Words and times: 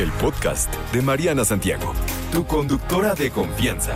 El 0.00 0.10
podcast 0.12 0.74
de 0.94 1.02
Mariana 1.02 1.44
Santiago, 1.44 1.92
tu 2.32 2.46
conductora 2.46 3.14
de 3.14 3.30
confianza. 3.30 3.94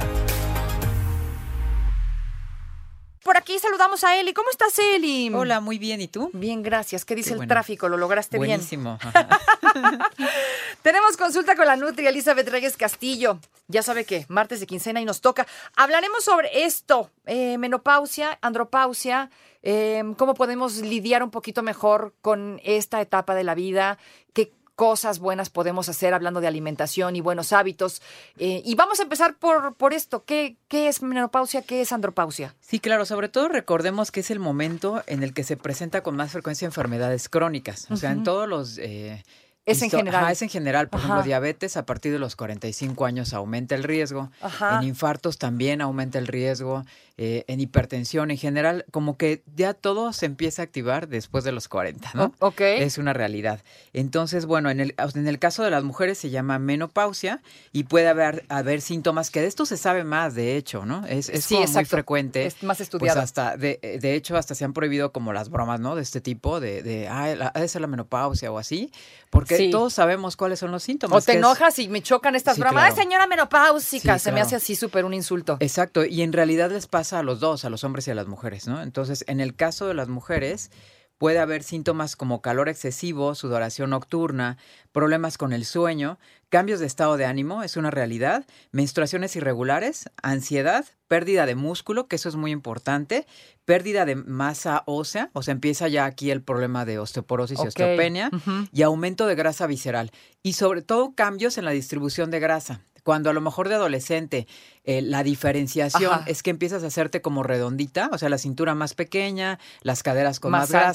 Por 3.23 3.39
aquí 3.39 3.59
saludamos 3.59 4.05
a 4.05 4.15
Eli. 4.15 4.35
¿Cómo 4.35 4.51
estás, 4.51 4.79
Eli? 4.79 5.33
Hola, 5.33 5.61
muy 5.61 5.79
bien. 5.79 6.03
¿Y 6.03 6.09
tú? 6.09 6.29
Bien, 6.35 6.63
gracias. 6.63 7.07
¿Qué 7.07 7.15
dice 7.15 7.35
Qué 7.35 7.41
el 7.41 7.49
tráfico? 7.49 7.89
¿Lo 7.89 7.97
lograste 7.97 8.37
Buenísimo. 8.37 8.99
bien? 9.01 9.99
Tenemos 10.83 11.17
consulta 11.17 11.57
con 11.57 11.65
la 11.65 11.77
Nutri 11.77 12.07
Elizabeth 12.07 12.51
Reyes 12.51 12.77
Castillo. 12.77 13.39
Ya 13.69 13.83
sabe 13.83 14.05
que 14.05 14.27
martes 14.29 14.61
de 14.61 14.66
quincena 14.66 15.01
y 15.01 15.07
nos 15.07 15.23
toca. 15.23 15.47
Hablaremos 15.75 16.23
sobre 16.23 16.66
esto, 16.66 17.11
eh, 17.25 17.57
menopausia, 17.57 18.39
andropausia, 18.43 19.30
eh, 19.63 20.05
cómo 20.19 20.35
podemos 20.35 20.77
lidiar 20.83 21.23
un 21.23 21.30
poquito 21.30 21.63
mejor 21.63 22.13
con 22.21 22.61
esta 22.63 23.01
etapa 23.01 23.35
de 23.35 23.45
la 23.45 23.55
vida, 23.55 23.97
qué 24.35 24.52
cosas 24.77 25.19
buenas 25.19 25.51
podemos 25.51 25.88
hacer 25.88 26.14
hablando 26.14 26.41
de 26.41 26.46
alimentación 26.48 27.16
y 27.16 27.20
buenos 27.20 27.52
hábitos. 27.52 28.02
Eh, 28.38 28.62
y 28.65 28.74
vamos 28.74 29.01
a 29.01 29.04
empezar 29.04 29.37
por, 29.37 29.74
por 29.74 29.93
esto. 29.95 30.24
¿Qué, 30.24 30.57
¿Qué 30.68 30.88
es 30.88 31.02
menopausia? 31.02 31.62
¿Qué 31.62 31.80
es 31.80 31.93
andropausia? 31.93 32.54
Sí, 32.60 32.80
claro. 32.80 33.04
Sobre 33.07 33.29
todo 33.29 33.49
recordemos 33.49 34.10
que 34.10 34.21
es 34.21 34.30
el 34.30 34.40
momento 34.40 35.02
en 35.07 35.23
el 35.23 35.32
que 35.34 35.45
se 35.45 35.57
presenta 35.57 36.02
con 36.02 36.16
más 36.16 36.32
frecuencia 36.32 36.66
enfermedades 36.66 37.29
crónicas. 37.29 37.87
O 37.90 37.96
sea, 37.96 38.10
en 38.12 38.24
todos 38.24 38.49
los... 38.49 38.79
eh, 38.79 39.23
Es 39.66 39.80
en 39.82 39.90
general. 39.90 40.24
Ajá, 40.24 40.32
es 40.32 40.43
en 40.43 40.49
general. 40.51 40.88
Por 40.88 40.99
Ajá. 41.01 41.06
ejemplo, 41.09 41.24
diabetes 41.24 41.77
a 41.77 41.87
partir 41.87 42.12
de 42.12 42.18
los 42.18 42.37
45 42.37 43.06
años 43.06 43.32
aumenta 43.32 43.74
el 43.74 43.82
riesgo. 43.84 44.30
Ajá. 44.43 44.79
En 44.80 44.88
infartos 44.88 45.38
también 45.38 45.80
aumenta 45.80 46.18
el 46.18 46.27
riesgo. 46.27 46.84
Eh, 47.16 47.45
en 47.46 47.60
hipertensión 47.60 48.30
en 48.32 48.37
general, 48.38 48.84
como 48.90 49.16
que 49.16 49.43
ya 49.54 49.73
todo 49.73 50.12
se 50.12 50.26
empieza 50.26 50.62
a 50.62 50.65
activar 50.65 51.07
después 51.07 51.45
de 51.45 51.52
los 51.52 51.68
40, 51.68 52.10
¿no? 52.15 52.34
Ok. 52.40 52.60
Es 52.60 52.98
una 52.98 53.12
realidad. 53.12 53.62
Entonces, 53.93 54.46
bueno, 54.46 54.68
en 54.71 54.80
el, 54.80 54.95
en 55.15 55.29
el 55.29 55.38
caso 55.38 55.62
de 55.62 55.71
las 55.71 55.84
mujeres 55.84 56.18
se 56.18 56.30
llama 56.30 56.59
menopausia 56.59 57.40
y 57.73 57.84
puede 57.84 58.09
haber, 58.09 58.45
haber 58.48 58.80
síntomas 58.80 59.30
que 59.30 59.40
de 59.40 59.46
esto 59.46 59.65
se 59.65 59.76
sabe 59.76 60.02
más, 60.02 60.34
de 60.34 60.56
hecho, 60.56 60.84
¿no? 60.84 61.06
Es, 61.06 61.29
es 61.29 61.45
Sí, 61.45 61.54
como 61.54 61.68
muy 61.68 61.84
frecuente. 61.84 62.46
Es 62.46 62.62
más 62.65 62.79
Pues 62.79 62.80
estudiado. 62.88 63.21
hasta, 63.21 63.56
de, 63.56 63.78
de 64.00 64.15
hecho, 64.15 64.37
hasta 64.37 64.56
se 64.56 64.65
han 64.65 64.72
prohibido 64.72 65.12
como 65.12 65.32
las 65.32 65.50
bromas, 65.50 65.78
¿no? 65.78 65.94
De 65.94 66.03
este 66.03 66.21
tipo, 66.21 66.59
de, 66.59 66.82
de 66.82 67.06
ah, 67.06 67.32
la- 67.37 67.50
de 67.50 67.69
ser 67.69 67.81
la 67.81 67.87
menopausia 67.87 68.50
o 68.50 68.59
así, 68.59 68.91
porque 69.31 69.56
Sí. 69.56 69.71
todos 69.71 69.93
sabemos 69.94 70.37
cuáles 70.37 70.59
son 70.59 70.72
los 70.72 70.82
síntomas. 70.82 71.22
O 71.22 71.25
te 71.25 71.32
es- 71.32 71.38
enojas 71.38 71.78
y 71.78 71.88
me 71.88 72.03
chocan 72.03 72.34
estas 72.34 72.56
Sí, 72.56 72.60
bromas. 72.60 72.82
claro. 72.82 72.94
¡Ay, 72.97 73.03
señora 73.04 73.26
menopáusica! 73.28 74.19
Sí, 74.19 74.25
Se 74.25 74.32
me 74.32 74.41
hace 74.41 74.56
así 74.56 74.75
súper 74.75 75.04
un 75.04 75.15
insulto. 75.15 75.59
Exacto, 75.60 76.04
y 76.04 76.22
en 76.22 76.32
realidad 76.32 76.72
les 76.72 76.88
pasa 76.88 77.03
a 77.12 77.22
los 77.22 77.41
dos, 77.41 77.65
a 77.65 77.71
los 77.71 77.84
hombres 77.84 78.09
y 78.09 78.10
a 78.10 78.15
las 78.15 78.27
mujeres, 78.27 78.66
¿no? 78.66 78.83
Entonces, 78.83 79.25
en 79.28 79.41
el 79.41 79.55
caso 79.55 79.87
de 79.87 79.94
las 79.94 80.09
mujeres, 80.09 80.71
puede 81.19 81.38
haber 81.38 81.62
síntomas 81.62 82.16
como 82.16 82.43
calor 82.43 82.69
excesivo, 82.69 83.34
sudoración 83.34 83.91
nocturna, 83.91 84.59
problemas 84.93 85.38
con 85.38 85.53
el 85.53 85.65
sueño, 85.65 86.19
cambios 86.49 86.81
de 86.81 86.87
estado 86.87 87.16
de 87.16 87.25
ánimo, 87.25 87.62
es 87.62 87.77
una 87.77 87.91
realidad, 87.91 88.44
menstruaciones 88.72 89.37
irregulares, 89.37 90.11
ansiedad, 90.22 90.84
pérdida 91.09 91.47
de 91.47 91.55
músculo, 91.55 92.09
que 92.09 92.17
eso 92.17 92.28
es 92.28 92.37
muy 92.37 92.51
importante, 92.51 93.27
pérdida 93.65 94.05
de 94.05 94.17
masa 94.17 94.83
ósea, 94.87 95.31
o 95.33 95.43
sea, 95.43 95.53
empieza 95.53 95.89
ya 95.89 96.05
aquí 96.05 96.31
el 96.31 96.43
problema 96.43 96.84
de 96.84 96.99
osteoporosis 96.99 97.59
y 97.59 97.67
osteopenia, 97.69 98.31
y 98.73 98.83
aumento 98.83 99.27
de 99.27 99.34
grasa 99.34 99.67
visceral. 99.67 100.11
Y 100.43 100.55
sobre 100.55 100.83
todo 100.83 101.15
cambios 101.15 101.59
en 101.59 101.65
la 101.65 101.71
distribución 101.71 102.31
de 102.31 102.41
grasa. 102.41 102.81
Cuando 103.04 103.31
a 103.31 103.32
lo 103.32 103.41
mejor 103.41 103.69
de 103.69 103.76
adolescente 103.76 104.48
eh, 104.82 105.00
la 105.03 105.22
diferenciación 105.22 106.12
Ajá. 106.12 106.25
es 106.26 106.42
que 106.42 106.50
empiezas 106.50 106.82
a 106.82 106.88
hacerte 106.88 107.20
como 107.22 107.42
redondita, 107.42 108.09
o 108.12 108.19
sea, 108.19 108.28
la 108.31 108.38
cintura 108.38 108.75
más 108.75 108.94
pequeña, 108.94 109.59
las 109.82 110.03
caderas 110.03 110.41
con 110.41 110.50
Más 110.50 110.62
más, 110.62 110.70
grasa 110.70 110.94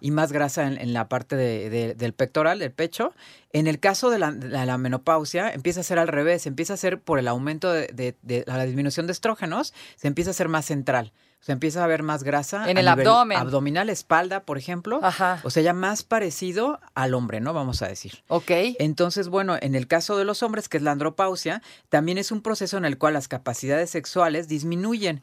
y 0.00 0.10
más 0.12 0.32
grasa 0.32 0.66
en, 0.66 0.78
en 0.80 0.92
la 0.92 1.08
parte 1.08 1.36
de- 1.36 1.68
de- 1.68 1.94
del 1.94 2.14
pectoral, 2.14 2.60
del 2.60 2.70
pecho. 2.72 3.12
En 3.52 3.66
el 3.66 3.78
caso 3.80 4.08
de 4.10 4.18
la, 4.18 4.30
menopausia, 4.78 5.50
empieza 5.52 5.80
a 5.80 5.84
ser 5.84 5.98
al 5.98 6.08
revés, 6.08 6.46
empieza 6.46 6.74
a 6.74 6.76
ser 6.78 7.00
por 7.00 7.18
el 7.18 7.28
aumento 7.28 7.72
de, 7.72 7.88
de- 7.88 8.16
de 8.22 8.44
la 8.46 8.64
disminución 8.64 9.06
de 9.06 9.12
estrógenos, 9.12 9.74
se 9.96 10.08
empieza 10.08 10.30
a 10.30 10.34
ser 10.34 10.48
más 10.48 10.64
central. 10.64 11.12
O 11.42 11.44
sea, 11.44 11.54
empieza 11.54 11.80
a 11.80 11.84
haber 11.84 12.04
más 12.04 12.22
grasa. 12.22 12.70
En 12.70 12.78
el 12.78 12.86
abdomen. 12.86 13.36
Abdominal, 13.36 13.90
espalda, 13.90 14.44
por 14.44 14.58
ejemplo. 14.58 15.00
Ajá. 15.02 15.40
O 15.42 15.50
sea, 15.50 15.60
ya 15.60 15.72
más 15.72 16.04
parecido 16.04 16.78
al 16.94 17.14
hombre, 17.14 17.40
¿no? 17.40 17.52
Vamos 17.52 17.82
a 17.82 17.88
decir. 17.88 18.22
Ok. 18.28 18.52
Entonces, 18.78 19.26
bueno, 19.26 19.56
en 19.60 19.74
el 19.74 19.88
caso 19.88 20.16
de 20.16 20.24
los 20.24 20.44
hombres, 20.44 20.68
que 20.68 20.76
es 20.76 20.84
la 20.84 20.92
andropausia, 20.92 21.60
también 21.88 22.16
es 22.16 22.30
un 22.30 22.42
proceso 22.42 22.78
en 22.78 22.84
el 22.84 22.96
cual 22.96 23.14
las 23.14 23.26
capacidades 23.26 23.90
sexuales 23.90 24.46
disminuyen 24.46 25.20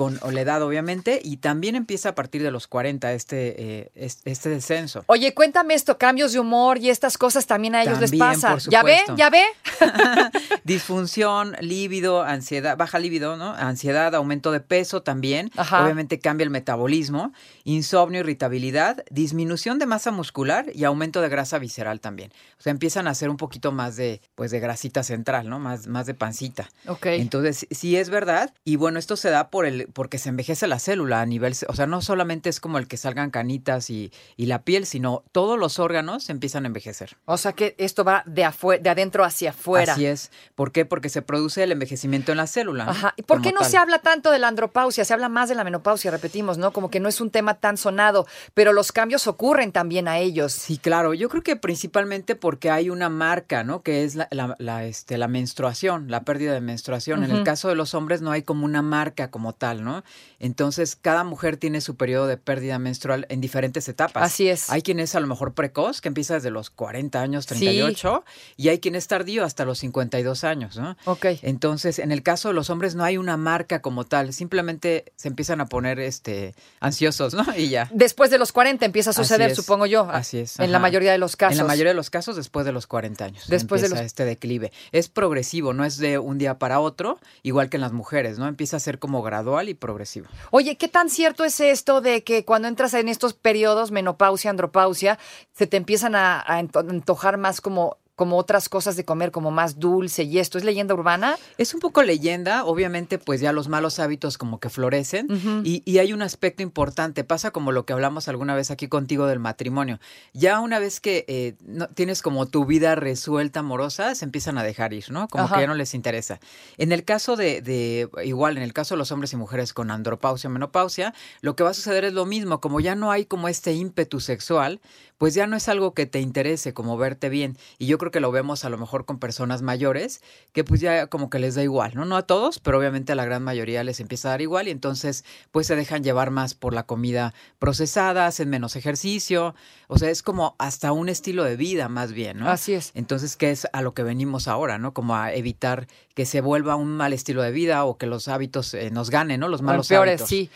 con 0.00 0.18
la 0.32 0.40
edad, 0.40 0.62
obviamente, 0.62 1.20
y 1.22 1.36
también 1.36 1.76
empieza 1.76 2.08
a 2.08 2.14
partir 2.14 2.42
de 2.42 2.50
los 2.50 2.66
40 2.66 3.12
este, 3.12 3.80
eh, 3.80 3.90
es- 3.94 4.22
este 4.24 4.48
descenso. 4.48 5.04
Oye, 5.08 5.34
cuéntame 5.34 5.74
esto, 5.74 5.98
cambios 5.98 6.32
de 6.32 6.38
humor 6.40 6.78
y 6.78 6.88
estas 6.88 7.18
cosas 7.18 7.44
también 7.44 7.74
a 7.74 7.82
ellos 7.82 8.00
les 8.00 8.12
pasa. 8.16 8.52
por 8.52 8.62
¿Ya 8.70 8.82
ve? 8.82 8.98
¿Ya 9.14 9.28
ve? 9.28 9.42
Disfunción, 10.64 11.54
líbido, 11.60 12.22
ansiedad, 12.22 12.78
baja 12.78 12.98
líbido, 12.98 13.36
¿no? 13.36 13.52
Ansiedad, 13.52 14.14
aumento 14.14 14.52
de 14.52 14.60
peso 14.60 15.02
también. 15.02 15.50
Ajá. 15.56 15.82
Obviamente 15.84 16.18
cambia 16.18 16.44
el 16.44 16.50
metabolismo, 16.50 17.34
insomnio, 17.64 18.20
irritabilidad, 18.20 19.04
disminución 19.10 19.78
de 19.78 19.84
masa 19.84 20.10
muscular 20.12 20.66
y 20.74 20.84
aumento 20.84 21.20
de 21.20 21.28
grasa 21.28 21.58
visceral 21.58 22.00
también. 22.00 22.32
O 22.58 22.62
sea, 22.62 22.70
empiezan 22.70 23.06
a 23.06 23.10
hacer 23.10 23.28
un 23.28 23.36
poquito 23.36 23.70
más 23.70 23.96
de, 23.96 24.22
pues, 24.34 24.50
de 24.50 24.60
grasita 24.60 25.02
central, 25.02 25.48
¿no? 25.50 25.58
Más, 25.58 25.86
más 25.88 26.06
de 26.06 26.14
pancita. 26.14 26.70
Ok. 26.86 27.04
Entonces, 27.06 27.66
sí 27.70 27.96
es 27.96 28.08
verdad. 28.08 28.54
Y 28.64 28.76
bueno, 28.76 28.98
esto 28.98 29.16
se 29.16 29.28
da 29.28 29.50
por 29.50 29.66
el, 29.66 29.88
porque 29.92 30.18
se 30.18 30.28
envejece 30.28 30.66
la 30.66 30.78
célula 30.78 31.20
a 31.20 31.26
nivel, 31.26 31.54
o 31.68 31.74
sea, 31.74 31.86
no 31.86 32.00
solamente 32.02 32.48
es 32.48 32.60
como 32.60 32.78
el 32.78 32.88
que 32.88 32.96
salgan 32.96 33.30
canitas 33.30 33.90
y, 33.90 34.12
y 34.36 34.46
la 34.46 34.62
piel, 34.62 34.86
sino 34.86 35.24
todos 35.32 35.58
los 35.58 35.78
órganos 35.78 36.28
empiezan 36.30 36.64
a 36.64 36.68
envejecer. 36.68 37.16
O 37.24 37.36
sea 37.36 37.52
que 37.52 37.74
esto 37.78 38.04
va 38.04 38.22
de, 38.26 38.48
de 38.80 38.90
adentro 38.90 39.24
hacia 39.24 39.50
afuera. 39.50 39.92
Así 39.94 40.06
es. 40.06 40.30
¿Por 40.54 40.72
qué? 40.72 40.84
Porque 40.84 41.08
se 41.08 41.22
produce 41.22 41.62
el 41.62 41.72
envejecimiento 41.72 42.32
en 42.32 42.38
la 42.38 42.46
célula. 42.46 42.84
Ajá. 42.88 43.14
¿Y 43.16 43.22
por 43.22 43.42
qué 43.42 43.52
no 43.52 43.60
tal. 43.60 43.70
se 43.70 43.76
habla 43.76 43.98
tanto 44.00 44.30
de 44.30 44.38
la 44.38 44.48
andropausia? 44.48 45.04
Se 45.04 45.12
habla 45.12 45.28
más 45.28 45.48
de 45.48 45.54
la 45.54 45.64
menopausia, 45.64 46.10
repetimos, 46.10 46.58
¿no? 46.58 46.72
Como 46.72 46.90
que 46.90 47.00
no 47.00 47.08
es 47.08 47.20
un 47.20 47.30
tema 47.30 47.54
tan 47.54 47.76
sonado, 47.76 48.26
pero 48.54 48.72
los 48.72 48.92
cambios 48.92 49.26
ocurren 49.26 49.72
también 49.72 50.08
a 50.08 50.18
ellos. 50.18 50.52
Sí, 50.52 50.78
claro. 50.78 51.14
Yo 51.14 51.28
creo 51.28 51.42
que 51.42 51.56
principalmente 51.56 52.34
porque 52.36 52.70
hay 52.70 52.90
una 52.90 53.08
marca, 53.08 53.64
¿no? 53.64 53.82
Que 53.82 54.04
es 54.04 54.14
la, 54.14 54.28
la- 54.30 54.56
la, 54.58 54.84
este, 54.84 55.18
la 55.18 55.28
menstruación, 55.28 56.10
la 56.10 56.22
pérdida 56.24 56.52
de 56.52 56.60
menstruación. 56.60 57.24
En 57.24 57.30
el 57.30 57.44
caso 57.44 57.68
de 57.68 57.74
los 57.74 57.94
hombres 57.94 58.22
no 58.22 58.30
hay 58.30 58.42
como 58.42 58.64
una 58.64 58.82
marca 58.82 59.30
como 59.30 59.52
tal, 59.54 59.79
¿no? 59.80 60.04
Entonces, 60.38 60.96
cada 61.00 61.24
mujer 61.24 61.56
tiene 61.56 61.80
su 61.80 61.96
periodo 61.96 62.26
de 62.26 62.36
pérdida 62.36 62.78
menstrual 62.78 63.26
en 63.28 63.40
diferentes 63.40 63.88
etapas. 63.88 64.22
Así 64.22 64.48
es. 64.48 64.70
Hay 64.70 64.82
quien 64.82 65.00
es 65.00 65.14
a 65.14 65.20
lo 65.20 65.26
mejor 65.26 65.52
precoz, 65.54 66.00
que 66.00 66.08
empieza 66.08 66.34
desde 66.34 66.50
los 66.50 66.70
40 66.70 67.20
años, 67.20 67.46
38, 67.46 68.24
y 68.56 68.68
hay 68.68 68.78
quien 68.78 68.94
es 68.94 69.06
tardío 69.06 69.44
hasta 69.44 69.64
los 69.64 69.78
52 69.78 70.44
años, 70.44 70.76
¿no? 70.76 70.96
Ok. 71.04 71.26
Entonces, 71.42 71.98
en 71.98 72.12
el 72.12 72.22
caso 72.22 72.48
de 72.48 72.54
los 72.54 72.70
hombres 72.70 72.94
no 72.94 73.04
hay 73.04 73.16
una 73.18 73.36
marca 73.36 73.80
como 73.82 74.04
tal, 74.04 74.32
simplemente 74.32 75.12
se 75.16 75.28
empiezan 75.28 75.60
a 75.60 75.66
poner 75.66 75.98
este 76.00 76.54
ansiosos, 76.80 77.34
¿no? 77.34 77.44
Y 77.56 77.68
ya. 77.68 77.88
Después 77.92 78.30
de 78.30 78.38
los 78.38 78.52
40 78.52 78.84
empieza 78.86 79.10
a 79.10 79.12
suceder, 79.12 79.54
supongo 79.54 79.86
yo. 79.86 80.08
Así 80.10 80.38
es. 80.38 80.58
En 80.60 80.72
la 80.72 80.78
mayoría 80.78 81.12
de 81.12 81.18
los 81.18 81.36
casos. 81.36 81.52
En 81.52 81.58
la 81.58 81.64
mayoría 81.64 81.90
de 81.90 81.96
los 81.96 82.10
casos 82.10 82.36
después 82.36 82.66
de 82.66 82.72
los 82.72 82.86
40 82.86 83.24
años. 83.24 83.44
Después 83.48 83.82
de 83.82 83.88
los- 83.88 84.00
este 84.00 84.24
declive. 84.24 84.72
Es 84.92 85.08
progresivo, 85.08 85.72
no 85.72 85.84
es 85.84 85.98
de 85.98 86.18
un 86.18 86.38
día 86.38 86.58
para 86.58 86.80
otro, 86.80 87.18
igual 87.42 87.68
que 87.70 87.76
en 87.76 87.80
las 87.82 87.92
mujeres, 87.92 88.38
¿no? 88.38 88.48
Empieza 88.48 88.76
a 88.76 88.80
ser 88.80 88.98
como 88.98 89.22
gradual 89.22 89.68
progresivo. 89.74 90.28
Oye, 90.50 90.76
¿qué 90.76 90.88
tan 90.88 91.10
cierto 91.10 91.44
es 91.44 91.60
esto 91.60 92.00
de 92.00 92.22
que 92.24 92.44
cuando 92.44 92.68
entras 92.68 92.94
en 92.94 93.08
estos 93.08 93.34
periodos, 93.34 93.90
menopausia, 93.90 94.50
andropausia, 94.50 95.18
se 95.52 95.66
te 95.66 95.76
empiezan 95.76 96.14
a, 96.14 96.40
a 96.40 96.58
antojar 96.58 97.36
más 97.36 97.60
como 97.60 97.98
como 98.20 98.36
otras 98.36 98.68
cosas 98.68 98.96
de 98.96 99.06
comer, 99.06 99.30
como 99.30 99.50
más 99.50 99.78
dulce 99.78 100.24
y 100.24 100.40
esto. 100.40 100.58
¿Es 100.58 100.64
leyenda 100.64 100.92
urbana? 100.92 101.38
Es 101.56 101.72
un 101.72 101.80
poco 101.80 102.02
leyenda, 102.02 102.66
obviamente 102.66 103.16
pues 103.16 103.40
ya 103.40 103.50
los 103.50 103.68
malos 103.68 103.98
hábitos 103.98 104.36
como 104.36 104.60
que 104.60 104.68
florecen 104.68 105.26
y, 105.64 105.82
y 105.90 105.98
hay 106.00 106.12
un 106.12 106.20
aspecto 106.20 106.62
importante, 106.62 107.24
pasa 107.24 107.50
como 107.50 107.72
lo 107.72 107.86
que 107.86 107.94
hablamos 107.94 108.28
alguna 108.28 108.54
vez 108.54 108.70
aquí 108.70 108.88
contigo 108.88 109.26
del 109.26 109.38
matrimonio. 109.38 110.00
Ya 110.34 110.60
una 110.60 110.78
vez 110.78 111.00
que 111.00 111.24
eh, 111.28 111.54
no, 111.64 111.88
tienes 111.88 112.20
como 112.20 112.44
tu 112.44 112.66
vida 112.66 112.94
resuelta 112.94 113.60
amorosa, 113.60 114.14
se 114.14 114.26
empiezan 114.26 114.58
a 114.58 114.64
dejar 114.64 114.92
ir, 114.92 115.10
¿no? 115.10 115.26
Como 115.26 115.44
Ajá. 115.44 115.54
que 115.54 115.62
ya 115.62 115.66
no 115.66 115.74
les 115.74 115.94
interesa. 115.94 116.40
En 116.76 116.92
el 116.92 117.06
caso 117.06 117.36
de, 117.36 117.62
de, 117.62 118.10
igual, 118.22 118.58
en 118.58 118.62
el 118.62 118.74
caso 118.74 118.96
de 118.96 118.98
los 118.98 119.12
hombres 119.12 119.32
y 119.32 119.36
mujeres 119.36 119.72
con 119.72 119.90
andropausia 119.90 120.50
o 120.50 120.52
menopausia, 120.52 121.14
lo 121.40 121.56
que 121.56 121.64
va 121.64 121.70
a 121.70 121.74
suceder 121.74 122.04
es 122.04 122.12
lo 122.12 122.26
mismo, 122.26 122.60
como 122.60 122.80
ya 122.80 122.94
no 122.94 123.10
hay 123.10 123.24
como 123.24 123.48
este 123.48 123.72
ímpetu 123.72 124.20
sexual, 124.20 124.82
pues 125.20 125.34
ya 125.34 125.46
no 125.46 125.54
es 125.54 125.68
algo 125.68 125.92
que 125.92 126.06
te 126.06 126.18
interese 126.18 126.72
como 126.72 126.96
verte 126.96 127.28
bien. 127.28 127.58
Y 127.76 127.84
yo 127.84 127.98
creo 127.98 128.10
que 128.10 128.20
lo 128.20 128.32
vemos 128.32 128.64
a 128.64 128.70
lo 128.70 128.78
mejor 128.78 129.04
con 129.04 129.18
personas 129.18 129.60
mayores, 129.60 130.22
que 130.54 130.64
pues 130.64 130.80
ya 130.80 131.08
como 131.08 131.28
que 131.28 131.38
les 131.38 131.56
da 131.56 131.62
igual, 131.62 131.92
¿no? 131.94 132.06
No 132.06 132.16
a 132.16 132.22
todos, 132.22 132.58
pero 132.58 132.78
obviamente 132.78 133.12
a 133.12 133.16
la 133.16 133.26
gran 133.26 133.42
mayoría 133.42 133.84
les 133.84 134.00
empieza 134.00 134.28
a 134.28 134.30
dar 134.30 134.40
igual 134.40 134.66
y 134.66 134.70
entonces 134.70 135.26
pues 135.50 135.66
se 135.66 135.76
dejan 135.76 136.02
llevar 136.02 136.30
más 136.30 136.54
por 136.54 136.72
la 136.72 136.84
comida 136.86 137.34
procesada, 137.58 138.26
hacen 138.26 138.48
menos 138.48 138.76
ejercicio, 138.76 139.54
o 139.88 139.98
sea, 139.98 140.08
es 140.08 140.22
como 140.22 140.56
hasta 140.58 140.90
un 140.92 141.10
estilo 141.10 141.44
de 141.44 141.56
vida 141.56 141.90
más 141.90 142.12
bien, 142.12 142.38
¿no? 142.38 142.48
Así 142.48 142.72
es. 142.72 142.90
Entonces, 142.94 143.36
¿qué 143.36 143.50
es 143.50 143.68
a 143.74 143.82
lo 143.82 143.92
que 143.92 144.02
venimos 144.02 144.48
ahora, 144.48 144.78
no? 144.78 144.94
Como 144.94 145.16
a 145.16 145.34
evitar 145.34 145.86
que 146.14 146.26
se 146.26 146.40
vuelva 146.40 146.76
un 146.76 146.96
mal 146.96 147.12
estilo 147.12 147.42
de 147.42 147.52
vida 147.52 147.84
o 147.84 147.96
que 147.96 148.06
los 148.06 148.28
hábitos 148.28 148.74
eh, 148.74 148.90
nos 148.90 149.10
ganen, 149.10 149.40
¿no? 149.40 149.48
Los 149.48 149.62
malos 149.62 149.88
peores, 149.88 150.20
hábitos. 150.20 150.28
sí. 150.28 150.50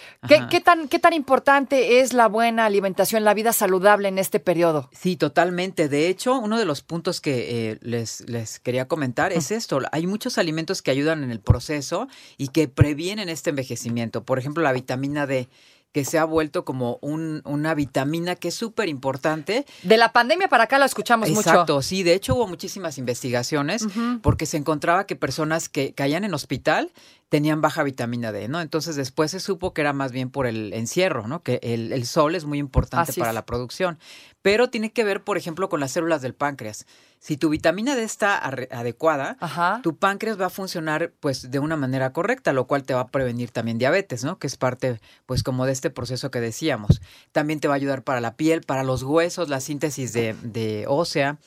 ¿Qué, 0.51 0.61
tan, 0.61 0.89
¿Qué 0.89 0.99
tan 0.99 1.13
importante 1.13 2.01
es 2.01 2.13
la 2.13 2.29
buena 2.29 2.67
alimentación, 2.67 3.25
la 3.25 3.35
vida 3.35 3.53
saludable 3.53 4.09
en 4.09 4.19
este 4.19 4.41
periodo? 4.41 4.91
Sí, 4.93 5.17
totalmente. 5.17 5.89
De 5.89 6.09
hecho, 6.09 6.39
uno 6.39 6.59
de 6.59 6.65
los 6.65 6.83
puntos 6.83 7.21
que 7.21 7.71
eh, 7.71 7.79
les, 7.83 8.29
les 8.29 8.59
quería 8.59 8.89
comentar 8.89 9.33
es 9.33 9.51
esto. 9.51 9.81
Hay 9.93 10.07
muchos 10.07 10.39
alimentos 10.39 10.83
que 10.83 10.91
ayudan 10.91 11.23
en 11.23 11.31
el 11.31 11.41
proceso 11.41 12.09
y 12.37 12.49
que 12.49 12.69
previenen 12.69 13.29
este 13.29 13.51
envejecimiento. 13.51 14.25
Por 14.25 14.39
ejemplo, 14.39 14.63
la 14.63 14.73
vitamina 14.73 15.27
D, 15.27 15.49
que 15.95 16.05
se 16.05 16.19
ha 16.19 16.25
vuelto 16.25 16.65
como 16.65 16.99
un- 17.03 17.41
una 17.45 17.73
vitamina 17.73 18.35
que 18.35 18.49
es 18.49 18.55
súper 18.57 18.89
importante. 18.89 19.65
De 19.85 19.97
la 19.97 20.13
pandemia 20.13 20.49
para 20.49 20.65
acá 20.65 20.77
lo 20.81 20.85
escuchamos 20.85 21.29
Exacto, 21.31 21.75
mucho. 21.77 21.83
sí. 21.83 22.03
De 22.03 22.15
hecho, 22.15 22.35
hubo 22.35 22.49
muchísimas 22.49 22.99
investigaciones 22.99 23.87
porque 24.21 24.45
se 24.45 24.57
encontraba 24.57 25.07
que 25.07 25.15
personas 25.15 25.69
que 25.69 25.95
caían 25.95 26.25
en 26.25 26.35
hospital 26.35 26.91
tenían 27.35 27.61
baja 27.61 27.83
vitamina 27.83 28.31
D, 28.31 28.47
¿no? 28.47 28.61
Entonces 28.61 28.95
después 28.95 29.33
se 29.33 29.41
supo 29.41 29.75
que 29.75 29.81
era 29.81 29.93
más 29.93 30.13
bien 30.13 30.31
por 30.31 30.47
el 30.47 30.73
encierro, 30.73 31.27
¿no? 31.27 31.43
Que 31.43 31.59
el, 31.65 31.93
el 31.93 32.07
sol 32.07 32.37
es 32.37 32.45
muy 32.45 32.59
importante 32.59 33.11
Así 33.11 33.19
para 33.19 33.33
es. 33.33 33.35
la 33.35 33.45
producción. 33.45 33.99
Pero 34.41 34.71
tiene 34.71 34.93
que 34.93 35.03
ver, 35.03 35.25
por 35.25 35.37
ejemplo, 35.37 35.69
con 35.69 35.81
las 35.81 35.91
células 35.91 36.23
del 36.23 36.37
páncreas. 36.37 36.87
Si 37.19 37.37
tu 37.37 37.49
vitamina 37.49 37.97
D 37.97 38.05
está 38.05 38.39
adecuada, 38.39 39.37
Ajá. 39.41 39.81
tu 39.83 39.97
páncreas 39.97 40.41
va 40.41 40.47
a 40.47 40.51
funcionar 40.51 41.13
pues 41.19 41.51
de 41.51 41.59
una 41.59 41.75
manera 41.75 42.13
correcta, 42.13 42.53
lo 42.53 42.69
cual 42.69 42.85
te 42.85 42.95
va 42.95 43.01
a 43.01 43.09
prevenir 43.09 43.51
también 43.51 43.79
diabetes, 43.79 44.23
¿no? 44.23 44.39
Que 44.39 44.47
es 44.47 44.57
parte 44.57 45.01
pues 45.27 45.43
como 45.43 45.67
de 45.67 45.73
este 45.73 45.91
proceso 45.91 46.31
que 46.31 46.41
decíamos. 46.41 47.01
También 47.33 47.59
te 47.59 47.67
va 47.67 47.75
a 47.75 47.79
ayudar 47.79 48.05
para 48.05 48.21
la 48.21 48.37
piel, 48.37 48.61
para 48.61 48.85
los 48.85 49.03
huesos, 49.03 49.49
la 49.49 49.59
síntesis 49.59 50.13
de, 50.13 50.37
de 50.45 50.85
ósea 50.87 51.39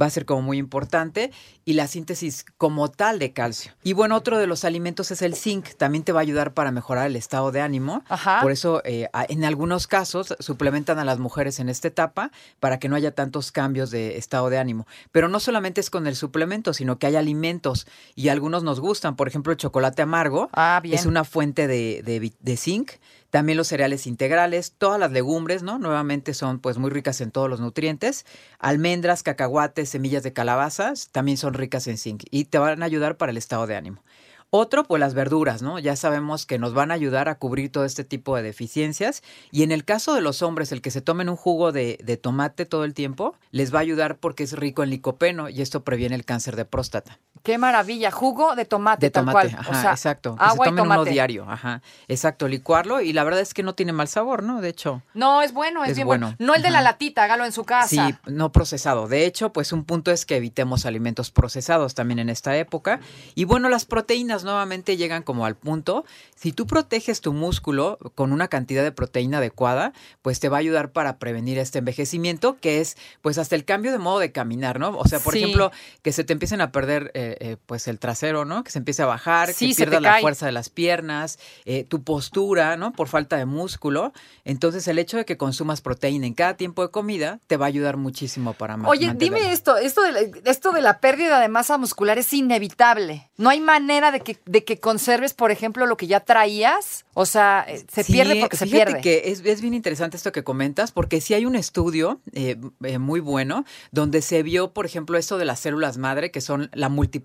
va 0.00 0.06
a 0.06 0.10
ser 0.10 0.24
como 0.24 0.42
muy 0.42 0.58
importante 0.58 1.30
y 1.64 1.74
la 1.74 1.86
síntesis 1.86 2.44
como 2.56 2.90
tal 2.90 3.18
de 3.18 3.32
calcio. 3.32 3.72
Y 3.82 3.92
bueno, 3.92 4.16
otro 4.16 4.38
de 4.38 4.46
los 4.46 4.64
alimentos 4.64 5.10
es 5.10 5.20
el 5.22 5.34
zinc, 5.36 5.74
también 5.76 6.02
te 6.02 6.12
va 6.12 6.20
a 6.20 6.22
ayudar 6.22 6.54
para 6.54 6.70
mejorar 6.70 7.06
el 7.06 7.16
estado 7.16 7.52
de 7.52 7.60
ánimo. 7.60 8.02
Ajá. 8.08 8.40
Por 8.42 8.52
eso 8.52 8.80
eh, 8.84 9.08
en 9.28 9.44
algunos 9.44 9.86
casos 9.86 10.34
suplementan 10.40 10.98
a 10.98 11.04
las 11.04 11.18
mujeres 11.18 11.60
en 11.60 11.68
esta 11.68 11.88
etapa 11.88 12.30
para 12.58 12.78
que 12.78 12.88
no 12.88 12.96
haya 12.96 13.14
tantos 13.14 13.52
cambios 13.52 13.90
de 13.90 14.16
estado 14.16 14.48
de 14.50 14.58
ánimo. 14.58 14.86
Pero 15.12 15.28
no 15.28 15.40
solamente 15.40 15.80
es 15.80 15.90
con 15.90 16.06
el 16.06 16.16
suplemento, 16.16 16.72
sino 16.72 16.98
que 16.98 17.06
hay 17.06 17.16
alimentos 17.16 17.86
y 18.14 18.28
algunos 18.28 18.62
nos 18.64 18.80
gustan. 18.80 19.14
Por 19.16 19.28
ejemplo, 19.28 19.52
el 19.52 19.58
chocolate 19.58 20.02
amargo 20.02 20.48
Ah, 20.54 20.80
es 20.84 21.06
una 21.06 21.24
fuente 21.24 21.66
de, 21.66 22.02
de 22.02 22.18
vi- 22.18 22.34
de 22.40 22.56
zinc. 22.56 22.92
También 23.32 23.56
los 23.56 23.68
cereales 23.68 24.06
integrales, 24.06 24.74
todas 24.76 25.00
las 25.00 25.10
legumbres, 25.10 25.62
¿no? 25.62 25.78
Nuevamente 25.78 26.34
son 26.34 26.58
pues 26.58 26.76
muy 26.76 26.90
ricas 26.90 27.22
en 27.22 27.30
todos 27.30 27.48
los 27.48 27.60
nutrientes. 27.60 28.26
Almendras, 28.58 29.22
cacahuates, 29.22 29.88
semillas 29.88 30.22
de 30.22 30.34
calabazas 30.34 31.08
también 31.12 31.38
son 31.38 31.54
ricas 31.54 31.86
en 31.86 31.96
zinc 31.96 32.24
y 32.30 32.44
te 32.44 32.58
van 32.58 32.82
a 32.82 32.84
ayudar 32.84 33.16
para 33.16 33.30
el 33.32 33.38
estado 33.38 33.66
de 33.66 33.74
ánimo. 33.74 34.02
Otro, 34.50 34.84
pues 34.84 35.00
las 35.00 35.14
verduras, 35.14 35.62
¿no? 35.62 35.78
Ya 35.78 35.96
sabemos 35.96 36.44
que 36.44 36.58
nos 36.58 36.74
van 36.74 36.90
a 36.90 36.94
ayudar 36.94 37.30
a 37.30 37.38
cubrir 37.38 37.72
todo 37.72 37.86
este 37.86 38.04
tipo 38.04 38.36
de 38.36 38.42
deficiencias. 38.42 39.22
Y 39.50 39.62
en 39.62 39.72
el 39.72 39.86
caso 39.86 40.12
de 40.12 40.20
los 40.20 40.42
hombres, 40.42 40.70
el 40.70 40.82
que 40.82 40.90
se 40.90 41.00
tomen 41.00 41.30
un 41.30 41.36
jugo 41.36 41.72
de, 41.72 41.98
de 42.04 42.18
tomate 42.18 42.66
todo 42.66 42.84
el 42.84 42.92
tiempo, 42.92 43.34
les 43.50 43.72
va 43.72 43.78
a 43.78 43.80
ayudar 43.80 44.18
porque 44.18 44.42
es 44.42 44.52
rico 44.52 44.82
en 44.82 44.90
licopeno 44.90 45.48
y 45.48 45.62
esto 45.62 45.84
previene 45.84 46.16
el 46.16 46.26
cáncer 46.26 46.54
de 46.54 46.66
próstata. 46.66 47.18
Qué 47.42 47.58
maravilla. 47.58 48.10
Jugo 48.10 48.54
de 48.54 48.64
tomate, 48.64 49.06
De 49.06 49.10
tal 49.10 49.24
tomate, 49.26 49.48
cual. 49.50 49.60
ajá, 49.60 49.70
o 49.70 49.80
sea, 49.82 49.90
exacto. 49.90 50.36
Que 50.36 50.44
agua 50.44 50.66
se 50.66 50.70
y 50.70 50.74
tomen 50.76 50.84
uno 50.86 50.94
tomate. 50.94 51.10
diario, 51.10 51.46
ajá. 51.50 51.82
Exacto, 52.08 52.46
licuarlo 52.48 53.00
y 53.00 53.12
la 53.12 53.24
verdad 53.24 53.40
es 53.40 53.52
que 53.54 53.62
no 53.62 53.74
tiene 53.74 53.92
mal 53.92 54.06
sabor, 54.08 54.42
¿no? 54.42 54.60
De 54.60 54.68
hecho. 54.68 55.02
No, 55.14 55.42
es 55.42 55.52
bueno, 55.52 55.82
es, 55.84 55.90
Es 55.90 55.96
bien 55.96 56.06
bueno. 56.06 56.26
bueno. 56.28 56.36
No 56.38 56.54
el 56.54 56.62
de 56.62 56.70
la 56.70 56.80
latita, 56.80 57.24
hágalo 57.24 57.44
en 57.44 57.52
su 57.52 57.64
casa. 57.64 57.88
Sí, 57.88 58.14
no 58.26 58.52
procesado. 58.52 59.08
De 59.08 59.26
hecho, 59.26 59.52
pues 59.52 59.72
un 59.72 59.84
punto 59.84 60.10
es 60.12 60.24
que 60.26 60.36
evitemos 60.36 60.86
alimentos 60.86 61.30
procesados 61.30 61.94
también 61.94 62.18
en 62.20 62.28
esta 62.28 62.56
época. 62.56 63.00
Y 63.34 63.44
bueno, 63.44 63.68
las 63.68 63.84
proteínas 63.86 64.44
nuevamente 64.44 64.96
llegan 64.96 65.22
como 65.22 65.44
al 65.46 65.56
punto. 65.56 66.04
Si 66.36 66.52
tú 66.52 66.66
proteges 66.66 67.20
tu 67.20 67.32
músculo 67.32 67.98
con 68.14 68.32
una 68.32 68.48
cantidad 68.48 68.82
de 68.82 68.92
proteína 68.92 69.38
adecuada, 69.38 69.92
pues 70.22 70.38
te 70.40 70.48
va 70.48 70.58
a 70.58 70.60
ayudar 70.60 70.90
para 70.92 71.18
prevenir 71.18 71.58
este 71.58 71.78
envejecimiento, 71.80 72.56
que 72.60 72.80
es 72.80 72.96
pues 73.20 73.38
hasta 73.38 73.56
el 73.56 73.64
cambio 73.64 73.90
de 73.92 73.98
modo 73.98 74.18
de 74.18 74.32
caminar, 74.32 74.78
¿no? 74.78 74.90
O 74.96 75.06
sea, 75.08 75.18
por 75.18 75.32
Sí. 75.34 75.40
ejemplo, 75.42 75.72
que 76.02 76.12
se 76.12 76.24
te 76.24 76.32
empiecen 76.32 76.60
a 76.60 76.70
perder 76.72 77.10
eh, 77.14 77.31
eh, 77.40 77.56
pues 77.66 77.88
el 77.88 77.98
trasero, 77.98 78.44
¿no? 78.44 78.64
Que 78.64 78.70
se 78.70 78.78
empiece 78.78 79.02
a 79.02 79.06
bajar, 79.06 79.52
Sí, 79.52 79.70
que 79.70 79.74
pierdas 79.76 80.02
la 80.02 80.10
cae. 80.12 80.22
fuerza 80.22 80.46
de 80.46 80.52
las 80.52 80.68
piernas, 80.68 81.38
eh, 81.64 81.84
tu 81.84 82.02
postura, 82.02 82.76
¿no? 82.76 82.92
Por 82.92 83.08
falta 83.08 83.36
de 83.36 83.46
músculo. 83.46 84.12
Entonces, 84.44 84.86
el 84.88 84.98
hecho 84.98 85.16
de 85.16 85.24
que 85.24 85.36
consumas 85.36 85.80
proteína 85.80 86.26
en 86.26 86.34
cada 86.34 86.56
tiempo 86.56 86.82
de 86.82 86.90
comida 86.90 87.40
te 87.46 87.56
va 87.56 87.66
a 87.66 87.68
ayudar 87.68 87.96
muchísimo 87.96 88.52
para 88.54 88.76
ma- 88.76 88.88
Oye, 88.88 89.06
mantenerlo. 89.06 89.38
dime 89.38 89.52
esto, 89.52 89.76
esto 89.76 90.02
de, 90.02 90.12
la, 90.12 90.20
esto 90.50 90.72
de 90.72 90.80
la 90.82 90.98
pérdida 91.00 91.40
de 91.40 91.48
masa 91.48 91.78
muscular 91.78 92.18
es 92.18 92.32
inevitable. 92.32 93.30
No 93.36 93.50
hay 93.50 93.60
manera 93.60 94.10
de 94.12 94.20
que, 94.20 94.38
de 94.46 94.64
que 94.64 94.78
conserves, 94.80 95.34
por 95.34 95.50
ejemplo, 95.50 95.86
lo 95.86 95.96
que 95.96 96.06
ya 96.06 96.20
traías. 96.20 97.04
O 97.14 97.26
sea, 97.26 97.64
eh, 97.68 97.84
se 97.92 98.02
Sí, 98.04 98.12
pierde 98.12 98.40
porque 98.40 98.56
se 98.56 98.66
pierde. 98.66 99.00
que 99.00 99.22
es, 99.26 99.40
es 99.44 99.60
bien 99.60 99.74
interesante 99.74 100.16
esto 100.16 100.32
que 100.32 100.44
comentas, 100.44 100.92
porque 100.92 101.20
sí 101.20 101.34
hay 101.34 101.44
un 101.44 101.56
estudio 101.56 102.20
eh, 102.32 102.56
eh, 102.84 102.98
muy 102.98 103.20
bueno 103.20 103.64
donde 103.90 104.22
se 104.22 104.42
vio, 104.42 104.72
por 104.72 104.86
ejemplo, 104.86 105.18
esto 105.18 105.38
de 105.38 105.44
las 105.44 105.60
células 105.60 105.98
madre, 105.98 106.30
que 106.30 106.40
son 106.40 106.70
la 106.72 106.88
multiplicación 106.88 107.21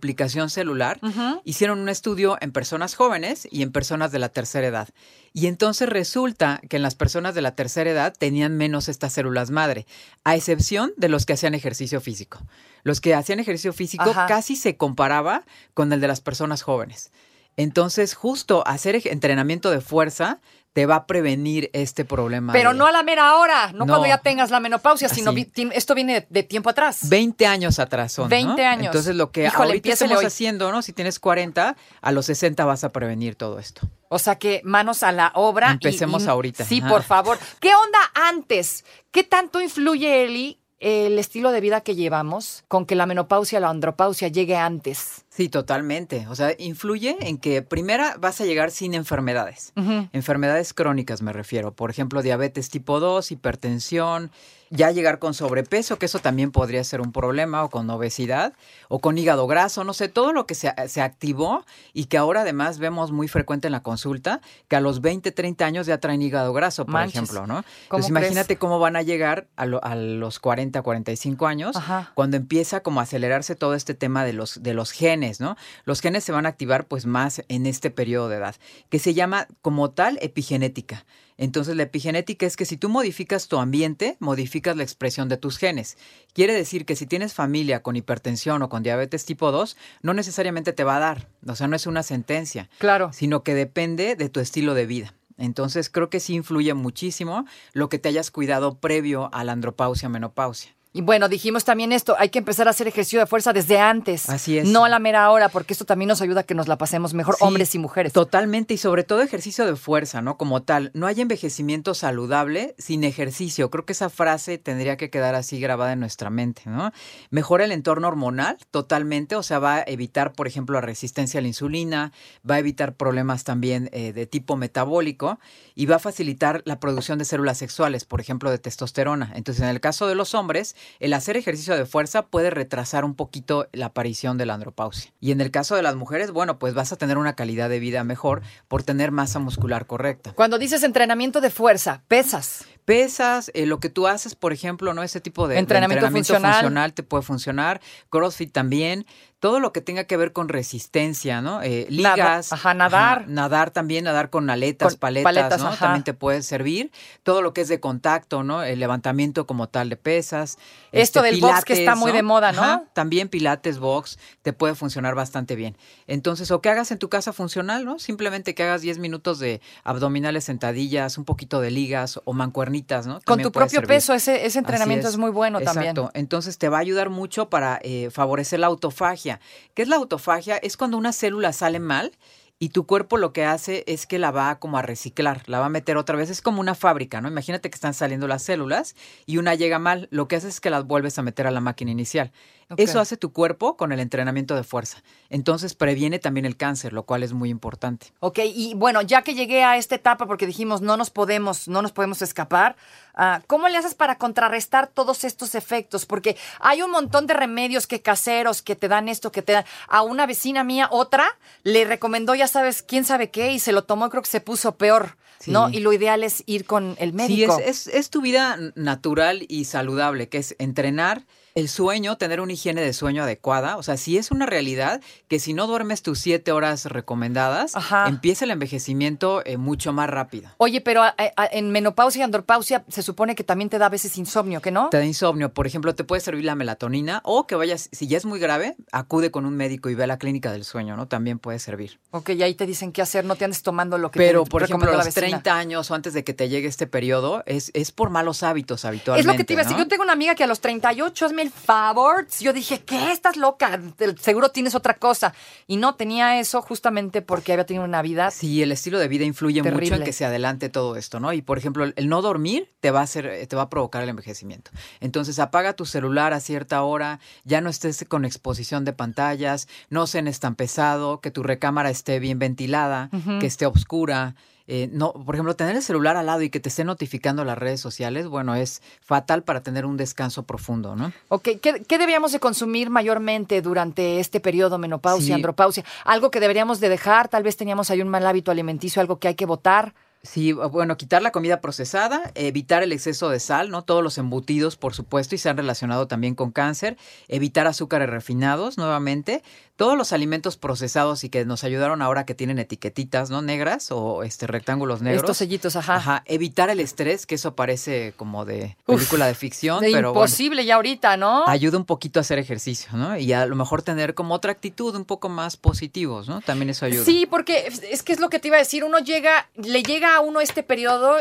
celular. 0.49 0.99
Hicieron 1.44 1.79
un 1.79 1.89
estudio 1.89 2.38
en 2.41 2.51
personas 2.51 2.95
jóvenes 2.95 3.47
y 3.51 3.61
en 3.61 3.71
personas 3.71 4.11
de 4.11 4.19
la 4.19 4.29
tercera 4.29 4.67
edad. 4.67 4.89
Y 5.33 5.47
entonces 5.47 5.89
resulta 5.89 6.61
que 6.69 6.77
en 6.77 6.83
las 6.83 6.95
personas 6.95 7.35
de 7.35 7.41
la 7.41 7.55
tercera 7.55 7.89
edad 7.89 8.13
tenían 8.17 8.57
menos 8.57 8.89
estas 8.89 9.13
células 9.13 9.51
madre, 9.51 9.85
a 10.23 10.35
excepción 10.35 10.94
de 10.97 11.09
los 11.09 11.25
que 11.25 11.33
hacían 11.33 11.53
ejercicio 11.53 12.01
físico. 12.01 12.39
Los 12.83 13.01
que 13.01 13.13
hacían 13.13 13.39
ejercicio 13.39 13.73
físico 13.73 14.09
Ajá. 14.09 14.25
casi 14.27 14.55
se 14.55 14.77
comparaba 14.77 15.45
con 15.73 15.91
el 15.94 16.01
de 16.01 16.07
las 16.07 16.21
personas 16.21 16.61
jóvenes. 16.61 17.11
Entonces, 17.57 18.13
justo 18.13 18.63
hacer 18.68 19.01
entrenamiento 19.07 19.69
de 19.71 19.81
fuerza 19.81 20.39
te 20.74 20.86
va 20.86 20.95
a 20.98 21.06
prevenir 21.07 21.71
este 21.74 22.06
problema. 22.06 22.54
Pero 22.54 22.71
de 22.71 22.77
no 22.77 22.86
a 22.86 22.92
la 22.92 23.01
mera 23.01 23.36
hora, 23.38 23.71
no, 23.74 23.80
No. 23.80 23.88
cuando 23.88 24.06
ya 24.07 24.19
tengas 24.19 24.51
la 24.51 24.59
menopausia, 24.59 25.09
sino 25.09 25.33
vi- 25.33 25.51
esto 25.74 25.95
viene 25.95 26.13
de, 26.21 26.27
de 26.30 26.44
tiempo 26.44 26.69
atrás. 26.69 27.09
20 27.09 27.48
años 27.48 27.80
atrás 27.80 28.12
son. 28.13 28.25
¿no? 28.25 28.30
20 28.30 28.63
años. 28.63 28.86
Entonces, 28.88 29.15
lo 29.15 29.31
que 29.31 29.46
Híjole, 29.48 29.70
ahorita 29.70 29.89
estamos 29.89 30.20
hoy. 30.20 30.25
haciendo, 30.25 30.72
¿no? 30.72 30.84
Si 30.84 30.93
tienes 30.93 31.20
40, 31.20 31.75
a 32.00 32.12
los 32.12 32.27
60 32.27 32.63
vas 32.65 32.84
a 32.84 32.91
prevenir 32.91 33.34
todo 33.34 33.58
esto. 33.58 33.89
O 34.10 34.20
sea 34.20 34.36
que 34.38 34.62
manos 34.63 35.01
a 35.01 35.12
la 35.12 35.31
obra. 35.34 35.70
y- 35.70 35.74
Empecemos 35.74 36.25
y- 36.25 36.27
ahorita. 36.27 36.63
Sí, 36.63 36.79
Ajá. 36.79 36.89
por 36.89 37.01
favor. 37.01 37.39
¿Qué 37.60 37.74
onda 37.74 37.98
antes? 38.13 38.86
¿Qué 39.10 39.24
tanto 39.24 39.60
influye, 39.60 40.25
Eli, 40.25 40.60
el 40.79 41.17
estilo 41.17 41.50
de 41.50 41.60
vida 41.60 41.81
que 41.81 41.96
llevamos 41.96 42.63
con 42.67 42.86
que 42.86 42.93
la 42.93 43.08
menopausia, 43.08 43.60
la 43.60 43.70
andropausia 43.70 44.27
llegue 44.27 44.55
antes? 44.58 45.25
Sí, 45.38 45.50
totalmente. 45.50 46.25
O 46.29 46.36
sea, 46.36 46.56
influye 46.58 47.15
en 47.22 47.38
que 47.38 47.62
primera 47.62 48.15
vas 48.20 48.41
a 48.41 48.46
llegar 48.46 48.72
sin 48.72 48.96
enfermedades. 48.96 49.72
Enfermedades 50.12 50.74
crónicas 50.74 51.22
me 51.22 51.32
refiero. 51.32 51.74
Por 51.74 51.91
ejemplo, 51.91 52.24
diabetes 52.24 52.72
tipo 52.72 53.00
2, 53.00 53.32
hipertensión, 53.32 54.32
ya 54.70 54.91
llegar 54.91 55.20
con 55.20 55.34
sobrepeso, 55.34 55.98
que 55.98 56.08
eso 56.08 56.20
también 56.20 56.51
podría 56.51 56.84
ser 56.84 57.00
un 57.01 57.12
problema, 57.13 57.63
o 57.63 57.70
con 57.70 57.89
obesidad, 57.89 58.51
o 58.89 59.00
con 59.00 59.17
hígado 59.17 59.48
graso, 59.48 59.84
no 59.86 59.94
sé, 59.94 60.10
todo 60.10 60.34
lo 60.34 60.46
que 60.46 60.56
se, 60.56 60.74
se 60.89 61.01
activó 61.01 61.63
y 61.94 62.06
que 62.06 62.17
ahora 62.17 62.41
además 62.41 62.77
vemos 62.79 63.13
muy 63.13 63.27
frecuente 63.29 63.67
en 63.67 63.72
la 63.72 63.82
consulta, 63.84 64.41
que 64.67 64.75
a 64.75 64.82
los 64.82 65.00
20, 65.01 65.32
30 65.32 65.65
años 65.65 65.88
ya 65.88 66.00
traen 66.00 66.22
hígado 66.22 66.51
graso, 66.51 66.84
por 66.86 66.96
Manches. 66.96 67.15
ejemplo, 67.15 67.48
¿no? 67.48 67.62
¿Cómo 67.88 68.00
Entonces 68.00 68.10
imagínate 68.10 68.58
cómo 68.58 68.79
van 68.79 68.98
a 68.98 69.03
llegar 69.03 69.48
a, 69.56 69.65
lo- 69.65 69.82
a 69.86 69.96
los 69.96 70.39
40, 70.39 70.82
45 70.82 71.48
años, 71.48 71.75
Ajá. 71.77 72.12
cuando 72.13 72.36
empieza 72.36 72.82
como 72.82 73.00
a 73.00 73.03
acelerarse 73.03 73.56
todo 73.56 73.74
este 73.74 73.94
tema 73.94 74.25
de 74.25 74.34
los, 74.34 74.62
de 74.63 74.74
los 74.74 74.91
genes 74.91 75.26
genes, 75.27 75.39
¿no? 75.39 75.57
Los 75.86 76.01
genes 76.01 76.24
se 76.24 76.31
van 76.31 76.46
a 76.46 76.50
activar 76.50 76.88
pues 76.88 77.05
más 77.05 77.43
en 77.48 77.65
este 77.65 77.91
periodo 77.91 78.29
de 78.29 78.38
edad, 78.38 78.55
que 78.89 79.00
se 79.00 79.13
llama 79.13 79.48
como 79.62 79.91
tal 79.91 80.17
epigenética. 80.22 81.05
Entonces 81.38 81.75
la 81.75 81.84
epigenética 81.84 82.46
es 82.46 82.55
que 82.55 82.65
si 82.65 82.77
tú 82.77 82.89
modificas 82.89 83.48
tu 83.48 83.57
ambiente, 83.57 84.17
modificas 84.19 84.75
la 84.75 84.84
expresión 84.84 85.29
de 85.29 85.38
tus 85.38 85.57
genes. 85.57 85.98
Quiere 86.34 86.53
decir 86.53 86.86
que 86.86 86.96
si 86.96 87.05
tienes 87.05 87.34
familia 87.34 87.84
con 87.84 87.96
hipertensión 87.96 88.62
o 88.63 88.69
con 88.69 88.81
diabetes 88.81 89.25
tipo 89.25 89.51
2, 89.51 89.77
no 90.01 90.13
necesariamente 90.13 90.74
te 90.74 90.84
va 90.84 90.98
a 90.98 91.00
dar. 91.00 91.27
O 91.46 91.55
sea, 91.55 91.67
no 91.67 91.75
es 91.75 91.86
una 91.86 92.01
sentencia. 92.01 92.69
Claro. 92.79 93.12
Sino 93.13 93.43
que 93.43 93.53
depende 93.53 94.15
de 94.15 94.29
tu 94.29 94.39
estilo 94.39 94.74
de 94.74 94.88
vida. 94.88 95.13
Entonces 95.38 95.91
creo 95.91 96.10
que 96.10 96.19
sí 96.19 96.34
influye 96.34 96.74
muchísimo 96.74 97.46
lo 97.74 97.89
que 97.89 98.00
te 98.00 98.10
hayas 98.10 98.31
cuidado 98.31 98.79
previo 98.79 99.29
a 99.31 99.43
la 99.43 99.51
andropausia, 99.51 100.10
menopausia. 100.10 100.76
Y 100.98 101.01
bueno, 101.01 101.30
dijimos 101.30 101.63
también 101.63 101.92
esto, 101.92 102.16
hay 102.18 102.30
que 102.30 102.39
empezar 102.39 102.68
a 102.68 102.72
hacer 102.72 102.88
ejercicio 102.88 103.20
de 103.20 103.27
fuerza 103.27 103.54
desde 103.54 103.80
antes. 103.80 104.27
Así 104.32 104.58
es. 104.58 104.68
No 104.68 104.84
a 104.84 104.89
la 104.89 104.98
mera 104.98 105.30
hora, 105.30 105.48
porque 105.48 105.74
esto 105.74 105.86
también 105.86 106.08
nos 106.08 106.24
ayuda 106.24 106.39
a 106.39 106.44
que 106.44 106.56
nos 106.56 106.68
la 106.68 106.80
pasemos 106.80 107.13
mejor, 107.13 107.36
Sí, 107.36 107.44
hombres 107.44 107.75
y 107.75 107.77
mujeres. 107.77 108.13
Totalmente, 108.13 108.74
y 108.74 108.77
sobre 108.77 109.04
todo 109.04 109.22
ejercicio 109.22 109.68
de 109.68 109.75
fuerza, 109.75 110.24
¿no? 110.24 110.38
Como 110.38 110.63
tal, 110.63 110.89
no 110.96 111.06
hay 111.06 111.22
envejecimiento 111.22 111.94
saludable 111.94 112.74
sin 112.80 113.04
ejercicio. 113.04 113.70
Creo 113.70 113.86
que 113.86 113.94
esa 113.94 114.10
frase 114.10 114.58
tendría 114.58 114.98
que 114.98 115.12
quedar 115.12 115.36
así 115.36 115.60
grabada 115.60 115.94
en 115.94 116.00
nuestra 116.00 116.32
mente, 116.32 116.63
¿no? 116.66 116.92
Mejora 117.30 117.66
el 117.66 117.74
entorno 117.74 118.08
hormonal 118.08 118.58
totalmente, 118.72 119.36
o 119.36 119.44
sea, 119.44 119.60
va 119.60 119.75
a 119.75 119.84
evitar, 119.86 120.34
por 120.34 120.48
ejemplo, 120.48 120.74
la 120.74 120.82
resistencia 120.82 121.38
a 121.38 121.42
la 121.44 121.48
insulina, 121.48 122.12
va 122.50 122.56
a 122.56 122.60
evitar 122.60 122.96
problemas 122.96 123.44
también 123.44 123.92
eh, 123.94 124.13
de 124.13 124.25
tipo 124.25 124.58
metabólico 124.58 125.39
y 125.75 125.86
va 125.86 125.98
a 125.98 126.00
facilitar 126.00 126.63
la 126.66 126.80
producción 126.80 127.20
de 127.20 127.25
células 127.25 127.60
sexuales, 127.60 128.04
por 128.04 128.20
ejemplo, 128.20 128.50
de 128.50 128.58
testosterona. 128.58 129.32
Entonces, 129.36 129.62
en 129.62 129.70
el 129.70 129.80
caso 129.80 130.08
de 130.08 130.16
los 130.16 130.34
hombres, 130.34 130.75
el 131.00 131.13
hacer 131.13 131.38
ejercicio 131.38 131.75
de 131.75 131.86
fuerza 131.86 132.27
puede 132.27 132.50
retrasar 132.50 133.03
un 133.03 133.15
poquito 133.15 133.67
la 133.74 133.88
aparición 133.88 134.38
de 134.38 134.46
la 134.46 134.53
andropausia. 134.53 135.12
Y 135.20 135.32
en 135.32 135.41
el 135.41 135.51
caso 135.51 135.75
de 135.75 135.82
las 135.82 135.96
mujeres, 135.96 136.32
bueno, 136.32 136.60
pues 136.60 136.74
vas 136.74 136.91
a 136.91 136.96
tener 136.96 137.17
una 137.17 137.36
calidad 137.36 137.70
de 137.70 137.79
vida 137.79 138.03
mejor 138.03 138.41
por 138.67 138.84
tener 138.84 139.12
masa 139.12 139.39
muscular 139.39 139.86
correcta. 139.88 140.34
Cuando 140.34 140.58
dices 140.58 140.84
entrenamiento 140.84 141.41
de 141.41 141.50
fuerza, 141.50 142.03
pesas. 142.08 142.65
Pesas, 142.86 143.51
eh, 143.53 143.65
lo 143.65 143.82
que 143.82 143.89
tú 143.89 144.08
haces, 144.08 144.34
por 144.34 144.53
ejemplo, 144.53 144.94
¿no? 144.94 145.03
Ese 145.03 145.20
tipo 145.20 145.48
de 145.50 145.56
de 145.56 145.60
Entrenamiento 145.60 146.10
funcional. 146.10 146.53
funcional 146.53 146.94
te 146.94 147.03
puede 147.03 147.24
funcionar. 147.24 147.82
CrossFit 148.10 148.51
también. 148.51 149.06
Todo 149.39 149.60
lo 149.60 149.72
que 149.72 149.82
tenga 149.82 150.06
que 150.06 150.17
ver 150.17 150.34
con 150.34 150.50
resistencia, 150.50 151.41
¿no? 151.41 151.62
Eh, 151.62 151.88
Nada- 151.91 152.15
ligas. 152.15 152.53
ajá, 152.53 152.74
nadar. 152.74 153.27
nadar 153.27 153.70
también, 153.70 154.06
nadar 154.06 154.32
con 154.32 154.50
aletas, 154.50 154.94
Con 154.94 155.00
paletas, 155.00 155.24
paletas, 155.32 155.62
¿no? 155.62 155.67
ajá. 155.67 155.86
También 155.86 156.03
te 156.03 156.15
puede 156.15 156.41
servir. 156.41 156.91
Todo 157.22 157.44
lo 157.44 157.53
que 157.53 157.62
es 157.62 157.67
de 157.67 157.79
contacto, 157.79 158.41
¿no? 158.44 158.63
El 158.63 158.79
levantamiento 158.79 159.46
como 159.46 159.70
tal 159.70 159.89
de 159.89 159.96
pesas. 159.98 160.58
Esto 160.91 161.22
del 161.22 161.39
box 161.39 161.65
que 161.65 161.74
está 161.74 161.94
muy 161.96 162.12
de 162.12 162.24
moda, 162.24 162.51
¿no? 162.51 162.63
Ajá, 162.63 162.84
también 162.94 163.29
pilates, 163.29 163.77
box, 163.77 164.17
te 164.41 164.53
puede 164.53 164.74
funcionar 164.74 165.13
bastante 165.13 165.56
bien. 165.56 165.77
Entonces, 166.08 166.50
o 166.50 166.60
que 166.62 166.70
hagas 166.70 166.89
en 166.91 166.98
tu 166.98 167.10
casa 167.10 167.32
funcional, 167.32 167.86
¿no? 167.86 168.00
Simplemente 168.00 168.56
que 168.56 168.63
hagas 168.63 168.82
10 168.82 168.98
minutos 168.98 169.38
de 169.38 169.62
abdominales, 169.84 170.46
sentadillas, 170.46 171.17
un 171.20 171.25
poquito 171.25 171.62
de 171.62 171.70
ligas 171.70 172.20
o 172.25 172.34
mancuernitas, 172.34 173.06
¿no? 173.06 173.20
Con 173.25 173.41
tu 173.41 173.51
propio 173.51 173.82
servir. 173.82 173.88
peso, 173.88 174.13
ese, 174.15 174.48
ese 174.48 174.58
entrenamiento 174.58 175.08
es. 175.08 175.17
muy 175.17 175.29
bueno 175.29 175.60
también. 175.62 175.91
Exacto. 175.91 176.12
Entonces 176.15 176.58
te 176.58 176.70
va 176.70 176.77
a 176.77 176.82
ayudar 176.82 177.10
mucho 177.12 177.50
para 177.50 177.79
eh, 177.84 178.10
favorecer 178.10 178.60
la 178.62 178.67
autofagia. 178.67 179.26
¿Qué 179.74 179.81
es 179.81 179.88
la 179.88 179.98
autofagia? 179.98 180.57
Es 180.57 180.77
cuando 180.77 180.98
una 180.98 181.13
célula 181.13 181.53
sale 181.53 181.79
mal 181.79 182.12
y 182.60 182.69
tu 182.69 182.88
cuerpo 182.88 183.17
lo 183.17 183.34
que 183.34 183.46
hace 183.46 183.84
es 183.86 184.07
que 184.07 184.17
la 184.17 184.31
va 184.31 184.60
como 184.60 184.77
a 184.77 184.81
reciclar, 184.81 185.43
la 185.48 185.60
va 185.60 185.67
a 185.67 185.69
meter 185.69 185.98
otra 185.98 186.17
vez. 186.17 186.29
Es 186.29 186.41
como 186.41 186.60
una 186.60 186.74
fábrica, 186.74 187.22
¿no? 187.22 187.27
Imagínate 187.27 187.69
que 187.69 187.75
están 187.75 187.93
saliendo 187.93 188.27
las 188.27 188.43
células 188.43 188.96
y 189.27 189.38
una 189.38 189.53
llega 189.53 189.77
mal. 189.77 190.07
Lo 190.12 190.27
que 190.27 190.38
hace 190.38 190.48
es 190.48 190.60
que 190.60 190.72
las 190.72 190.86
vuelves 190.86 191.19
a 191.19 191.22
meter 191.22 191.46
a 191.46 191.51
la 191.51 191.62
máquina 191.62 191.91
inicial. 191.91 192.31
Eso 192.75 193.00
hace 193.00 193.15
tu 193.15 193.31
cuerpo 193.31 193.77
con 193.77 193.93
el 193.93 194.00
entrenamiento 194.01 194.53
de 194.55 194.63
fuerza. 194.63 195.01
Entonces 195.29 195.74
previene 195.74 196.19
también 196.19 196.45
el 196.45 196.57
cáncer, 196.57 196.91
lo 196.91 197.03
cual 197.03 197.24
es 197.24 197.31
muy 197.31 197.50
importante. 197.50 198.07
Ok, 198.19 198.39
y 198.43 198.74
bueno, 198.75 199.01
ya 199.01 199.21
que 199.21 199.36
llegué 199.36 199.63
a 199.63 199.77
esta 199.77 199.95
etapa, 199.95 200.25
porque 200.25 200.45
dijimos 200.45 200.81
no 200.81 200.97
nos 200.97 201.09
podemos, 201.09 201.69
no 201.69 201.81
nos 201.81 201.93
podemos 201.93 202.21
escapar, 202.21 202.75
ah, 203.15 203.41
¿cómo 203.47 203.69
le 203.69 203.77
haces 203.77 203.95
para 203.95 204.17
contrarrestar 204.17 204.88
todos 204.88 205.24
estos 205.24 205.55
efectos? 205.55 206.05
Porque 206.05 206.36
hay 206.59 206.81
un 206.81 206.91
montón 206.91 207.25
de 207.25 207.33
remedios 207.36 207.88
que 207.88 208.01
caseros 208.01 208.62
que 208.62 208.75
te 208.75 208.89
dan 208.89 209.07
esto, 209.07 209.31
que 209.31 209.41
te 209.41 209.53
dan. 209.53 209.65
A 209.88 210.01
una 210.01 210.25
vecina 210.25 210.65
mía, 210.65 210.89
otra, 210.91 211.25
le 211.63 211.86
recomendó, 211.86 212.36
ya 212.36 212.47
sabes, 212.47 212.81
quién 212.83 213.05
sabe 213.05 213.31
qué, 213.31 213.53
y 213.53 213.59
se 213.59 213.71
lo 213.71 213.86
tomó, 213.86 214.07
y 214.07 214.09
creo 214.09 214.24
que 214.24 214.29
se 214.29 214.41
puso 214.41 214.75
peor, 214.75 215.15
¿no? 215.45 215.69
Sí. 215.69 215.77
Y 215.77 215.79
lo 215.79 215.93
ideal 215.93 216.24
es 216.24 216.43
ir 216.47 216.65
con 216.65 216.95
el 217.00 217.12
Sí, 217.12 217.15
médico. 217.15 217.57
es, 217.59 217.88
es, 217.88 217.95
es 217.95 218.09
tu 218.09 218.19
vida 218.21 218.57
natural 218.75 219.45
y 219.47 219.65
saludable, 219.65 220.27
que 220.27 220.39
es 220.39 220.55
entrenar 220.59 221.25
el 221.57 221.69
sueño, 221.69 222.17
tener 222.17 222.39
una 222.39 222.53
higiene 222.53 222.81
de 222.81 222.93
sueño 222.93 223.23
adecuada. 223.23 223.77
O 223.77 223.83
sea, 223.83 223.97
si 223.97 224.17
es 224.17 224.29
una 224.29 224.45
realidad 224.45 225.01
que 225.27 225.39
si 225.39 225.53
no 225.53 225.65
duermes 225.65 226.03
tus 226.03 226.19
siete 226.19 226.51
horas 226.51 226.85
recomendadas, 226.85 227.75
Ajá. 227.75 228.07
empieza 228.07 228.45
el 228.45 228.51
envejecimiento 228.51 229.41
eh, 229.43 229.57
mucho 229.57 229.91
más 229.91 230.07
rápido. 230.07 230.49
Oye, 230.57 230.81
pero 230.81 231.01
a- 231.01 231.15
a- 231.17 231.45
en 231.51 231.71
menopausia 231.71 232.19
y 232.19 232.23
andropausia 232.23 232.85
se 232.89 233.01
supone 233.01 233.33
que 233.33 233.43
también 233.43 233.69
te 233.69 233.79
da 233.79 233.87
a 233.87 233.89
veces 233.89 234.17
insomnio, 234.19 234.61
¿que 234.61 234.69
no? 234.69 234.89
Te 234.89 234.97
da 234.97 235.05
insomnio, 235.05 235.51
por 235.51 235.65
ejemplo, 235.65 235.95
te 235.95 236.03
puede 236.03 236.19
servir 236.21 236.45
la 236.45 236.53
melatonina 236.53 237.21
o 237.23 237.47
que 237.47 237.55
vayas, 237.55 237.89
si 237.91 238.05
ya 238.07 238.17
es 238.17 238.25
muy 238.25 238.39
grave, 238.39 238.75
acude 238.91 239.31
con 239.31 239.45
un 239.47 239.55
médico 239.55 239.89
y 239.89 239.95
ve 239.95 240.03
a 240.03 240.07
la 240.07 240.19
clínica 240.19 240.51
del 240.51 240.63
sueño, 240.63 240.95
¿no? 240.95 241.07
También 241.07 241.39
puede 241.39 241.57
servir. 241.57 241.99
Ok, 242.11 242.29
y 242.29 242.43
ahí 242.43 242.53
te 242.53 242.67
dicen 242.67 242.91
qué 242.91 243.01
hacer, 243.01 243.25
no 243.25 243.35
te 243.35 243.45
andes 243.45 243.63
tomando 243.63 243.97
lo 243.97 244.11
que 244.11 244.19
Pero, 244.19 244.43
te 244.43 244.49
por 244.51 244.61
ejemplo, 244.61 244.91
a 244.91 244.95
los 244.97 245.05
vecina. 245.05 245.27
30 245.27 245.57
años 245.57 245.89
o 245.89 245.95
antes 245.95 246.13
de 246.13 246.23
que 246.23 246.33
te 246.35 246.49
llegue 246.49 246.67
este 246.67 246.85
periodo, 246.85 247.41
es, 247.47 247.71
es 247.73 247.91
por 247.91 248.11
malos 248.11 248.43
hábitos 248.43 248.85
habitualmente. 248.85 249.21
Es 249.21 249.25
lo 249.25 249.35
que 249.35 249.43
te 249.43 249.53
iba 249.53 249.63
a 249.63 249.65
decir. 249.65 249.77
Yo 249.77 249.87
tengo 249.87 250.03
una 250.03 250.13
amiga 250.13 250.35
que 250.35 250.43
a 250.43 250.47
los 250.47 250.59
38, 250.61 251.25
hazme 251.25 251.47
el 251.48 251.51
favor. 251.54 252.27
Yo 252.39 252.54
dije, 252.54 252.84
¿qué? 252.84 253.12
Estás 253.12 253.38
loca. 253.38 253.80
Seguro 254.20 254.50
tienes 254.50 254.75
otra 254.75 254.96
cosa. 254.96 255.34
Y 255.66 255.77
no 255.77 255.96
tenía 255.96 256.39
eso 256.39 256.62
justamente 256.62 257.22
porque 257.22 257.54
había 257.54 257.66
tenido 257.66 257.84
una 257.86 258.01
vida. 258.01 258.32
Sí, 258.32 258.62
el 258.62 258.72
estilo 258.72 259.00
de 259.00 259.08
vida 259.08 259.24
influye 259.25 259.62
mucho 259.63 259.72
en 259.96 260.04
que 260.06 260.13
se 260.13 260.25
adelante 260.25 260.70
todo 260.70 260.96
esto, 260.96 261.20
¿no? 261.20 261.34
Y 261.34 261.42
por 261.42 261.58
ejemplo, 261.58 261.86
el- 261.86 262.10
no 262.10 262.22
dormir 262.22 262.72
te 262.80 262.92
va 262.92 263.00
a 263.01 263.04
hacer, 263.04 263.25
eh, 263.25 263.48
te 263.48 263.56
va 263.56 263.63
a 263.63 263.70
provocar 263.70 264.04
el 264.04 264.10
envejecimiento. 264.10 264.72
Entonces, 265.00 265.39
apaga 265.39 265.74
tu 265.74 265.86
celular 265.86 266.34
a 266.34 266.39
cierta 266.39 266.82
hora, 266.84 267.20
ya 267.44 267.62
no 267.62 267.70
estés 267.70 268.06
con 268.08 268.25
exposición 268.25 268.86
de 268.86 268.94
pantallas, 268.94 269.68
no 269.89 270.08
cenes 270.08 270.39
tan 270.39 270.56
pesado, 270.56 271.20
que 271.22 271.32
tu 271.32 271.44
recámara 271.44 271.89
esté 271.89 272.20
bien 272.20 272.39
ventilada, 272.39 273.10
que 273.39 273.48
esté 273.48 273.66
oscura. 273.66 274.36
Eh, 274.69 274.89
no, 274.91 275.13
por 275.13 275.33
ejemplo, 275.36 275.55
tener 275.55 275.75
el 275.77 275.81
celular 275.81 276.17
al 276.17 276.25
lado 276.25 276.41
y 276.41 276.50
que 276.50 276.59
te 276.59 276.67
esté 276.67 276.83
notificando 276.83 277.45
las 277.45 277.57
redes 277.57 277.79
sociales, 277.79 278.27
bueno, 278.27 278.53
es 278.53 278.81
fatal 279.01 279.43
para 279.43 279.62
tener 279.62 279.86
un 279.86 279.95
descanso 279.95 280.43
profundo, 280.43 280.95
¿no? 280.95 281.13
Ok, 281.29 281.50
¿qué, 281.62 281.83
qué 281.88 281.97
deberíamos 281.97 282.33
de 282.33 282.39
consumir 282.41 282.89
mayormente 282.89 283.62
durante 283.62 284.19
este 284.19 284.39
periodo 284.41 284.77
menopausia, 284.77 285.27
Sí. 285.27 285.33
andropausia? 285.33 285.86
Algo 286.03 286.31
que 286.31 286.41
deberíamos 286.41 286.79
de 286.81 286.89
dejar, 286.89 287.29
tal 287.29 287.43
vez 287.43 287.55
teníamos 287.55 287.89
ahí 287.91 288.01
un 288.01 288.09
mal 288.09 288.25
hábito 288.27 288.51
alimenticio, 288.51 289.01
algo 289.01 289.19
que 289.19 289.29
hay 289.29 289.36
que 289.36 289.45
votar. 289.45 289.93
Sí, 290.24 290.51
bueno, 290.51 290.97
quitar 290.97 291.21
la 291.21 291.31
comida 291.31 291.62
procesada, 291.62 292.31
evitar 292.36 292.83
el 292.83 292.91
exceso 292.91 293.29
de 293.29 293.39
sal, 293.39 293.69
¿no? 293.69 293.83
Todos 293.83 294.03
los 294.03 294.17
embutidos, 294.17 294.75
por 294.75 294.93
supuesto, 294.93 295.36
y 295.36 295.38
se 295.38 295.50
han 295.50 295.57
relacionado 295.57 296.07
también 296.07 296.36
con 296.36 296.51
cáncer, 296.51 296.97
evitar 297.27 297.65
azúcares 297.67 298.09
refinados, 298.09 298.77
nuevamente, 298.77 299.41
todos 299.77 299.95
los 299.95 300.12
alimentos 300.12 300.57
procesados 300.57 301.24
y 301.24 301.29
que 301.29 301.45
nos 301.45 301.63
ayudaron 301.63 302.01
ahora 302.01 302.25
que 302.25 302.33
tienen 302.33 302.57
etiquetitas, 302.57 303.29
¿no? 303.29 303.41
Negras 303.41 303.91
o 303.91 304.24
este 304.24 304.47
rectángulos 304.47 305.01
negros. 305.01 305.21
Estos 305.24 305.38
sellitos, 305.38 305.75
ajá. 305.75 305.95
Ajá, 305.95 306.24
evitar 306.25 306.69
el 306.69 306.79
estrés, 306.79 307.25
que 307.25 307.36
eso 307.36 307.55
parece 307.55 308.13
como 308.17 308.43
de 308.43 308.75
película 308.86 309.27
de 309.27 309.36
ficción, 309.36 309.79
De 309.79 309.91
pero 309.91 310.13
bueno, 310.13 310.25
imposible 310.25 310.65
ya 310.65 310.75
ahorita, 310.75 311.15
¿no? 311.15 311.47
ayuda 311.47 311.77
un 311.77 311.86
poquito 311.86 312.19
a 312.19 312.21
hacer 312.21 312.39
ejercicio, 312.39 312.89
¿no? 312.93 313.17
Y 313.17 313.31
a 313.33 313.45
lo 313.45 313.55
mejor 313.55 313.83
tener 313.83 314.15
como 314.15 314.33
otra 314.33 314.51
actitud 314.51 314.95
un 314.95 315.05
poco 315.05 315.29
más 315.29 315.57
positivos, 315.57 316.27
¿no? 316.27 316.41
También 316.41 316.71
eso 316.71 316.86
ayuda. 316.86 317.05
Sí, 317.05 317.27
porque 317.29 317.71
es 317.89 318.03
que 318.03 318.13
es 318.13 318.19
lo 318.19 318.29
que 318.29 318.39
te 318.39 318.47
iba 318.47 318.57
a 318.57 318.59
decir. 318.59 318.83
Uno 318.83 319.00
llega, 319.00 319.50
le 319.55 319.83
llega 319.83 320.06
a 320.15 320.19
uno 320.21 320.39
este 320.41 320.63
periodo, 320.63 321.17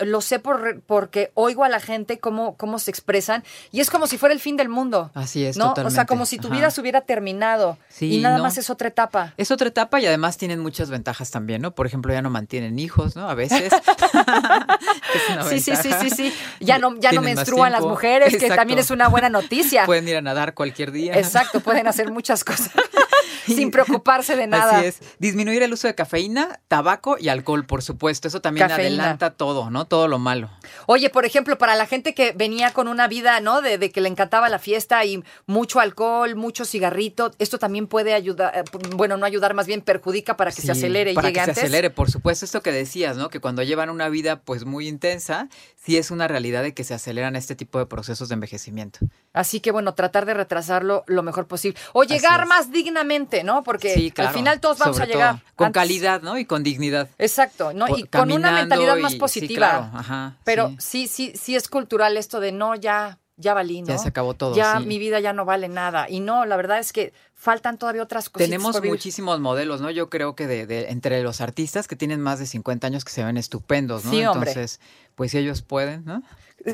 lo 0.00 0.20
sé 0.20 0.38
por, 0.38 0.80
porque 0.82 1.30
oigo 1.34 1.64
a 1.64 1.68
la 1.68 1.80
gente 1.80 2.18
cómo, 2.18 2.56
cómo 2.56 2.78
se 2.78 2.90
expresan, 2.90 3.44
y 3.72 3.80
es 3.80 3.90
como 3.90 4.06
si 4.06 4.18
fuera 4.18 4.32
el 4.34 4.40
fin 4.40 4.56
del 4.56 4.68
mundo. 4.68 5.10
Así 5.14 5.44
es, 5.44 5.56
¿no? 5.56 5.74
O 5.84 5.90
sea, 5.90 6.06
como 6.06 6.26
si 6.26 6.38
tu 6.38 6.48
vida 6.48 6.70
se 6.70 6.80
hubiera 6.80 7.02
terminado 7.02 7.78
Sí, 7.88 8.16
y 8.16 8.20
nada 8.20 8.38
no. 8.38 8.42
más 8.44 8.58
es 8.58 8.70
otra 8.70 8.88
etapa. 8.88 9.34
Es 9.36 9.50
otra 9.50 9.68
etapa 9.68 10.00
y 10.00 10.06
además 10.06 10.36
tienen 10.36 10.60
muchas 10.60 10.90
ventajas 10.90 11.30
también, 11.30 11.62
¿no? 11.62 11.74
Por 11.74 11.86
ejemplo, 11.86 12.12
ya 12.12 12.22
no 12.22 12.30
mantienen 12.30 12.78
hijos, 12.78 13.16
¿no? 13.16 13.28
A 13.28 13.34
veces. 13.34 13.72
Sí, 15.48 15.60
sí, 15.60 15.74
sí, 15.76 15.90
sí, 16.00 16.10
sí. 16.10 16.34
Ya 16.60 16.78
no, 16.78 16.96
ya 16.98 17.12
no 17.12 17.22
menstruan 17.22 17.72
las 17.72 17.82
mujeres, 17.82 18.36
que 18.36 18.48
también 18.48 18.78
es 18.78 18.90
una 18.90 19.08
buena 19.08 19.28
noticia. 19.28 19.84
Pueden 19.86 20.06
ir 20.08 20.16
a 20.16 20.22
nadar 20.22 20.54
cualquier 20.54 20.92
día. 20.92 21.14
Exacto, 21.18 21.60
pueden 21.60 21.86
hacer 21.86 22.10
muchas 22.10 22.44
cosas 22.44 22.70
sin 23.46 23.70
preocuparse 23.70 24.36
de 24.36 24.46
nada. 24.46 24.78
Así 24.78 24.86
es. 24.86 25.00
Disminuir 25.18 25.62
el 25.62 25.72
uso 25.72 25.86
de 25.86 25.94
cafeína, 25.94 26.60
tabaco 26.68 27.16
y 27.18 27.28
alcohol, 27.28 27.64
por 27.64 27.82
supuesto. 27.82 28.07
Supuesto, 28.08 28.28
eso 28.28 28.40
también 28.40 28.68
Cafeína. 28.68 29.02
adelanta 29.02 29.30
todo, 29.30 29.70
¿no? 29.70 29.84
Todo 29.84 30.08
lo 30.08 30.18
malo. 30.18 30.48
Oye, 30.86 31.10
por 31.10 31.24
ejemplo, 31.24 31.58
para 31.58 31.74
la 31.74 31.86
gente 31.86 32.14
que 32.14 32.32
venía 32.32 32.72
con 32.72 32.88
una 32.88 33.06
vida, 33.06 33.40
¿no? 33.40 33.60
De, 33.60 33.76
de 33.76 33.90
que 33.90 34.00
le 34.00 34.08
encantaba 34.08 34.48
la 34.48 34.58
fiesta 34.58 35.04
y 35.04 35.22
mucho 35.46 35.80
alcohol, 35.80 36.34
mucho 36.36 36.64
cigarrito, 36.64 37.32
esto 37.38 37.58
también 37.58 37.86
puede 37.86 38.14
ayudar, 38.14 38.56
eh, 38.56 38.64
bueno, 38.96 39.16
no 39.16 39.26
ayudar, 39.26 39.52
más 39.54 39.66
bien 39.66 39.82
perjudica 39.82 40.36
para 40.36 40.52
que 40.52 40.62
se 40.62 40.72
acelere 40.72 41.12
y 41.12 41.14
para 41.14 41.28
llegue 41.28 41.34
que 41.34 41.40
antes. 41.40 41.56
se 41.56 41.60
acelere, 41.62 41.90
por 41.90 42.10
supuesto, 42.10 42.44
esto 42.44 42.62
que 42.62 42.72
decías, 42.72 43.16
¿no? 43.16 43.28
Que 43.28 43.40
cuando 43.40 43.62
llevan 43.62 43.90
una 43.90 44.08
vida 44.08 44.40
pues 44.40 44.64
muy 44.64 44.88
intensa, 44.88 45.48
sí 45.76 45.96
es 45.98 46.10
una 46.10 46.28
realidad 46.28 46.62
de 46.62 46.72
que 46.72 46.84
se 46.84 46.94
aceleran 46.94 47.36
este 47.36 47.54
tipo 47.54 47.78
de 47.78 47.86
procesos 47.86 48.28
de 48.28 48.34
envejecimiento. 48.34 49.00
Así 49.32 49.60
que 49.60 49.70
bueno, 49.70 49.94
tratar 49.94 50.24
de 50.26 50.34
retrasarlo 50.34 51.04
lo 51.06 51.22
mejor 51.22 51.46
posible. 51.46 51.78
O 51.92 52.04
llegar 52.04 52.46
más 52.46 52.72
dignamente, 52.72 53.44
¿no? 53.44 53.62
Porque 53.62 53.94
sí, 53.94 54.10
claro. 54.10 54.30
al 54.30 54.34
final 54.34 54.60
todos 54.60 54.78
vamos 54.78 54.98
a 55.00 55.06
llegar. 55.06 55.36
todo, 55.36 55.52
con 55.56 55.66
antes. 55.66 55.80
calidad, 55.80 56.22
¿no? 56.22 56.38
Y 56.38 56.44
con 56.44 56.62
dignidad. 56.62 57.08
Exacto, 57.18 57.72
¿no? 57.72 57.86
Y 57.98 58.04
con 58.04 58.32
una 58.32 58.52
mentalidad 58.52 58.96
más 58.98 59.12
sí, 59.12 59.18
positiva. 59.18 59.56
claro, 59.68 59.90
ajá, 59.94 60.36
Pero 60.44 60.68
sí. 60.78 61.06
sí. 61.06 61.08
sí, 61.08 61.32
sí, 61.38 61.56
es 61.56 61.68
cultural 61.68 62.16
esto 62.16 62.40
de 62.40 62.52
no, 62.52 62.74
ya, 62.74 63.18
ya 63.36 63.54
valí, 63.54 63.82
¿no? 63.82 63.88
Ya 63.88 63.98
se 63.98 64.08
acabó 64.08 64.34
todo, 64.34 64.54
Ya 64.54 64.78
sí. 64.80 64.86
mi 64.86 64.98
vida 64.98 65.20
ya 65.20 65.32
no 65.32 65.44
vale 65.44 65.68
nada. 65.68 66.08
Y 66.08 66.20
no, 66.20 66.44
la 66.46 66.56
verdad 66.56 66.78
es 66.78 66.92
que 66.92 67.12
faltan 67.34 67.78
todavía 67.78 68.02
otras 68.02 68.28
cosas. 68.30 68.46
Tenemos 68.48 68.82
muchísimos 68.82 69.38
modelos, 69.40 69.80
¿no? 69.80 69.90
Yo 69.90 70.10
creo 70.10 70.34
que 70.34 70.46
de, 70.46 70.66
de- 70.66 70.88
entre 70.90 71.22
los 71.22 71.40
artistas 71.40 71.86
que 71.86 71.94
tienen 71.96 72.20
más 72.20 72.38
de 72.38 72.46
50 72.46 72.86
años 72.86 73.04
que 73.04 73.12
se 73.12 73.22
ven 73.24 73.36
estupendos, 73.36 74.04
¿no? 74.04 74.10
Sí, 74.10 74.24
hombre. 74.24 74.50
Entonces, 74.50 74.80
pues 75.18 75.32
si 75.32 75.38
ellos 75.38 75.60
pueden, 75.60 76.06
¿no? 76.06 76.22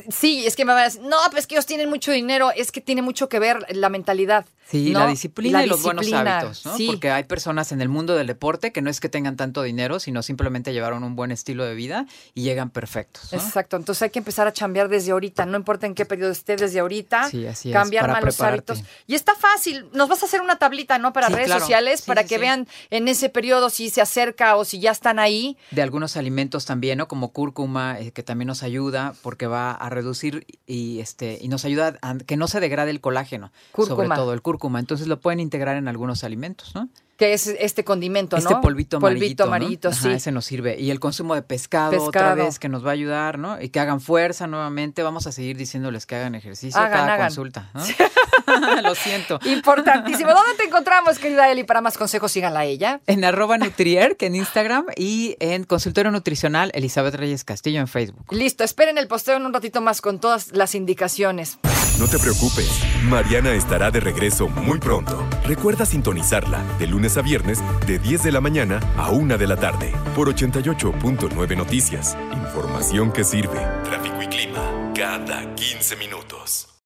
Sí, 0.09 0.47
es 0.47 0.57
que 0.57 0.65
me 0.65 0.73
van 0.73 0.81
a 0.81 0.85
decir, 0.85 1.03
no, 1.03 1.17
pues 1.31 1.47
que 1.47 1.55
ellos 1.57 1.67
tienen 1.67 1.91
mucho 1.91 2.11
dinero, 2.11 2.51
es 2.57 2.73
que 2.73 2.81
tiene 2.81 3.03
mucho 3.03 3.29
que 3.29 3.39
ver 3.39 3.67
la 3.71 3.91
mentalidad. 3.91 4.47
Sí, 4.67 4.93
¿no? 4.93 5.01
la 5.01 5.09
disciplina 5.09 5.59
La 5.59 5.67
y 5.67 5.69
los 5.69 5.83
buenos 5.83 6.07
disciplina, 6.07 6.39
hábitos, 6.39 6.65
¿no? 6.65 6.75
sí. 6.79 6.87
Porque 6.87 7.11
hay 7.11 7.25
personas 7.25 7.71
en 7.71 7.83
el 7.83 7.91
mundo 7.91 8.15
del 8.17 8.27
deporte 8.27 8.73
que 8.73 8.81
no 8.81 8.89
es 8.89 8.99
que 8.99 9.11
tengan 9.11 9.37
tanto 9.37 9.63
dinero, 9.63 10.01
sino 10.01 10.23
simplemente 10.23 10.73
llevaron 10.73 11.05
un 11.05 11.15
buen 11.17 11.31
estilo 11.31 11.67
de 11.67 11.75
vida 11.75 12.07
y 12.33 12.45
llegan 12.45 12.71
perfectos, 12.71 13.31
¿no? 13.31 13.39
Exacto, 13.39 13.77
entonces 13.77 14.01
hay 14.05 14.09
que 14.11 14.21
empezar 14.21 14.47
a 14.47 14.55
chambear 14.55 14.89
desde 14.89 15.13
ahorita, 15.13 15.45
no 15.45 15.59
importa 15.59 15.87
en 15.87 15.95
qué 15.95 16.07
periodo 16.07 16.31
esté, 16.33 16.57
desde 16.57 16.81
ahorita, 16.81 17.29
Sí, 17.29 17.47
así 17.47 17.69
es, 17.69 17.75
cambiar 17.75 18.05
para 18.05 18.15
malos 18.15 18.37
prepararte. 18.37 18.73
hábitos. 18.73 18.89
Y 19.07 19.15
está 19.15 19.35
fácil, 19.35 19.87
nos 19.93 20.09
vas 20.09 20.23
a 20.23 20.27
hacer 20.27 20.41
una 20.41 20.57
tablita, 20.57 20.97
¿no? 20.97 21.13
Para 21.13 21.27
Sí, 21.27 21.35
redes 21.35 21.47
claro. 21.49 21.61
sociales, 21.61 22.01
para 22.01 22.25
que 22.25 22.39
vean 22.39 22.67
en 22.89 23.07
ese 23.09 23.29
periodo 23.29 23.69
si 23.69 23.91
se 23.91 24.01
acerca 24.01 24.57
o 24.57 24.65
si 24.65 24.81
ya 24.81 24.93
están 24.93 25.19
ahí. 25.19 25.59
de 25.73 25.83
algunos 25.83 26.17
alimentos 26.17 26.65
también, 26.65 26.97
¿no? 26.97 27.07
Como 27.07 27.33
cúrcuma, 27.33 28.01
eh, 28.01 28.13
que 28.13 28.23
también 28.23 28.34
nos 28.35 28.63
ayuda 28.63 29.15
porque 29.23 29.47
va 29.47 29.71
a 29.71 29.89
reducir 29.91 30.47
y 30.67 31.01
este 31.01 31.39
y 31.41 31.49
nos 31.49 31.65
ayuda 31.65 31.99
a 32.03 32.17
que 32.19 32.37
no 32.37 32.49
se 32.49 32.61
degrade 32.61 32.91
el 32.91 33.01
colágeno, 33.01 33.53
sobre 33.77 34.09
todo 34.09 34.33
el 34.33 34.43
cúrcuma. 34.43 34.81
Entonces 34.81 35.07
lo 35.07 35.21
pueden 35.21 35.41
integrar 35.41 35.77
en 35.77 35.89
algunos 35.89 36.25
alimentos, 36.25 36.75
¿no? 36.75 36.89
Que 37.17 37.33
es 37.33 37.47
este 37.47 37.85
condimento, 37.85 38.37
Este 38.37 38.53
¿no? 38.53 38.61
polvito 38.61 38.97
amarillito, 38.97 39.21
Polvito 39.25 39.45
¿no? 39.45 39.49
amarillito, 39.49 39.89
Ajá, 39.91 40.01
sí. 40.03 40.09
ese 40.11 40.33
nos 40.33 40.45
sirve. 40.45 40.81
Y 40.81 40.91
el 40.91 40.99
consumo 40.99 41.35
de 41.37 41.43
pescado, 41.43 41.91
otra 42.03 42.21
Pescado. 42.31 42.45
vez 42.47 42.59
que 42.59 42.69
nos 42.69 42.85
va 42.85 42.91
a 42.91 42.93
ayudar, 42.95 43.39
¿no? 43.39 43.61
Y 43.61 43.69
que 43.69 43.79
hagan 43.79 44.01
fuerza 44.01 44.47
nuevamente. 44.49 45.03
Vamos 45.05 45.27
a 45.29 45.33
seguir 45.33 45.57
diciéndoles 45.57 46.07
que 46.07 46.17
hagan 46.17 46.35
ejercicio 46.35 46.81
Hagan, 46.81 46.93
cada 46.93 47.15
hagan. 47.15 47.27
consulta, 47.29 47.71
¿no? 47.73 47.85
Lo 48.83 48.95
siento. 48.95 49.39
Importantísimo. 49.45 50.31
¿Dónde 50.33 50.55
te 50.57 50.65
encontramos, 50.65 51.19
querida 51.19 51.51
Eli? 51.51 51.65
Para 51.65 51.81
más 51.81 51.97
consejos, 51.97 52.33
síganla 52.33 52.61
a 52.61 52.65
ella. 52.65 53.01
En 53.07 53.25
arroba 53.25 53.59
Nutrier, 53.59 54.17
que 54.17 54.27
en 54.27 54.35
Instagram, 54.35 54.87
y 54.97 55.37
en 55.41 55.65
Consultorio 55.65 56.11
Nutricional 56.11 56.71
Elizabeth 56.75 57.15
Reyes 57.15 57.45
Castillo 57.45 57.81
en 57.81 57.89
Facebook. 57.89 58.27
Listo, 58.33 58.65
esperen 58.65 58.99
el 58.99 59.07
posteo 59.09 59.37
en 59.37 59.47
un 59.47 59.53
ratito 59.55 59.81
más 59.81 60.01
con 60.01 60.21
todas 60.21 60.53
las 60.53 60.75
indicaciones. 60.75 61.59
No 61.99 62.09
te 62.09 62.19
preocupes, 62.19 62.69
Mariana 63.05 63.53
estará 63.55 63.91
de 63.93 64.01
regreso 64.01 64.49
muy 64.49 64.81
pronto. 64.81 65.25
Recuerda 65.45 65.87
sintonizarla 65.87 66.61
de 66.79 66.89
lunes 67.05 67.19
a 67.19 67.23
viernes 67.23 67.59
de 67.87 67.99
10 67.99 68.23
de 68.23 68.33
la 68.33 68.41
mañana 68.41 68.81
a 68.97 69.11
1 69.11 69.37
de 69.37 69.47
la 69.47 69.57
tarde 69.57 69.93
por 70.17 70.35
88.9 70.35 71.55
Noticias. 71.55 72.17
Información 72.33 73.13
que 73.13 73.25
sirve. 73.25 73.61
Tráfico 73.85 74.23
y 74.23 74.27
clima 74.27 74.93
cada 74.95 75.55
15 75.55 75.97
minutos. 75.97 76.69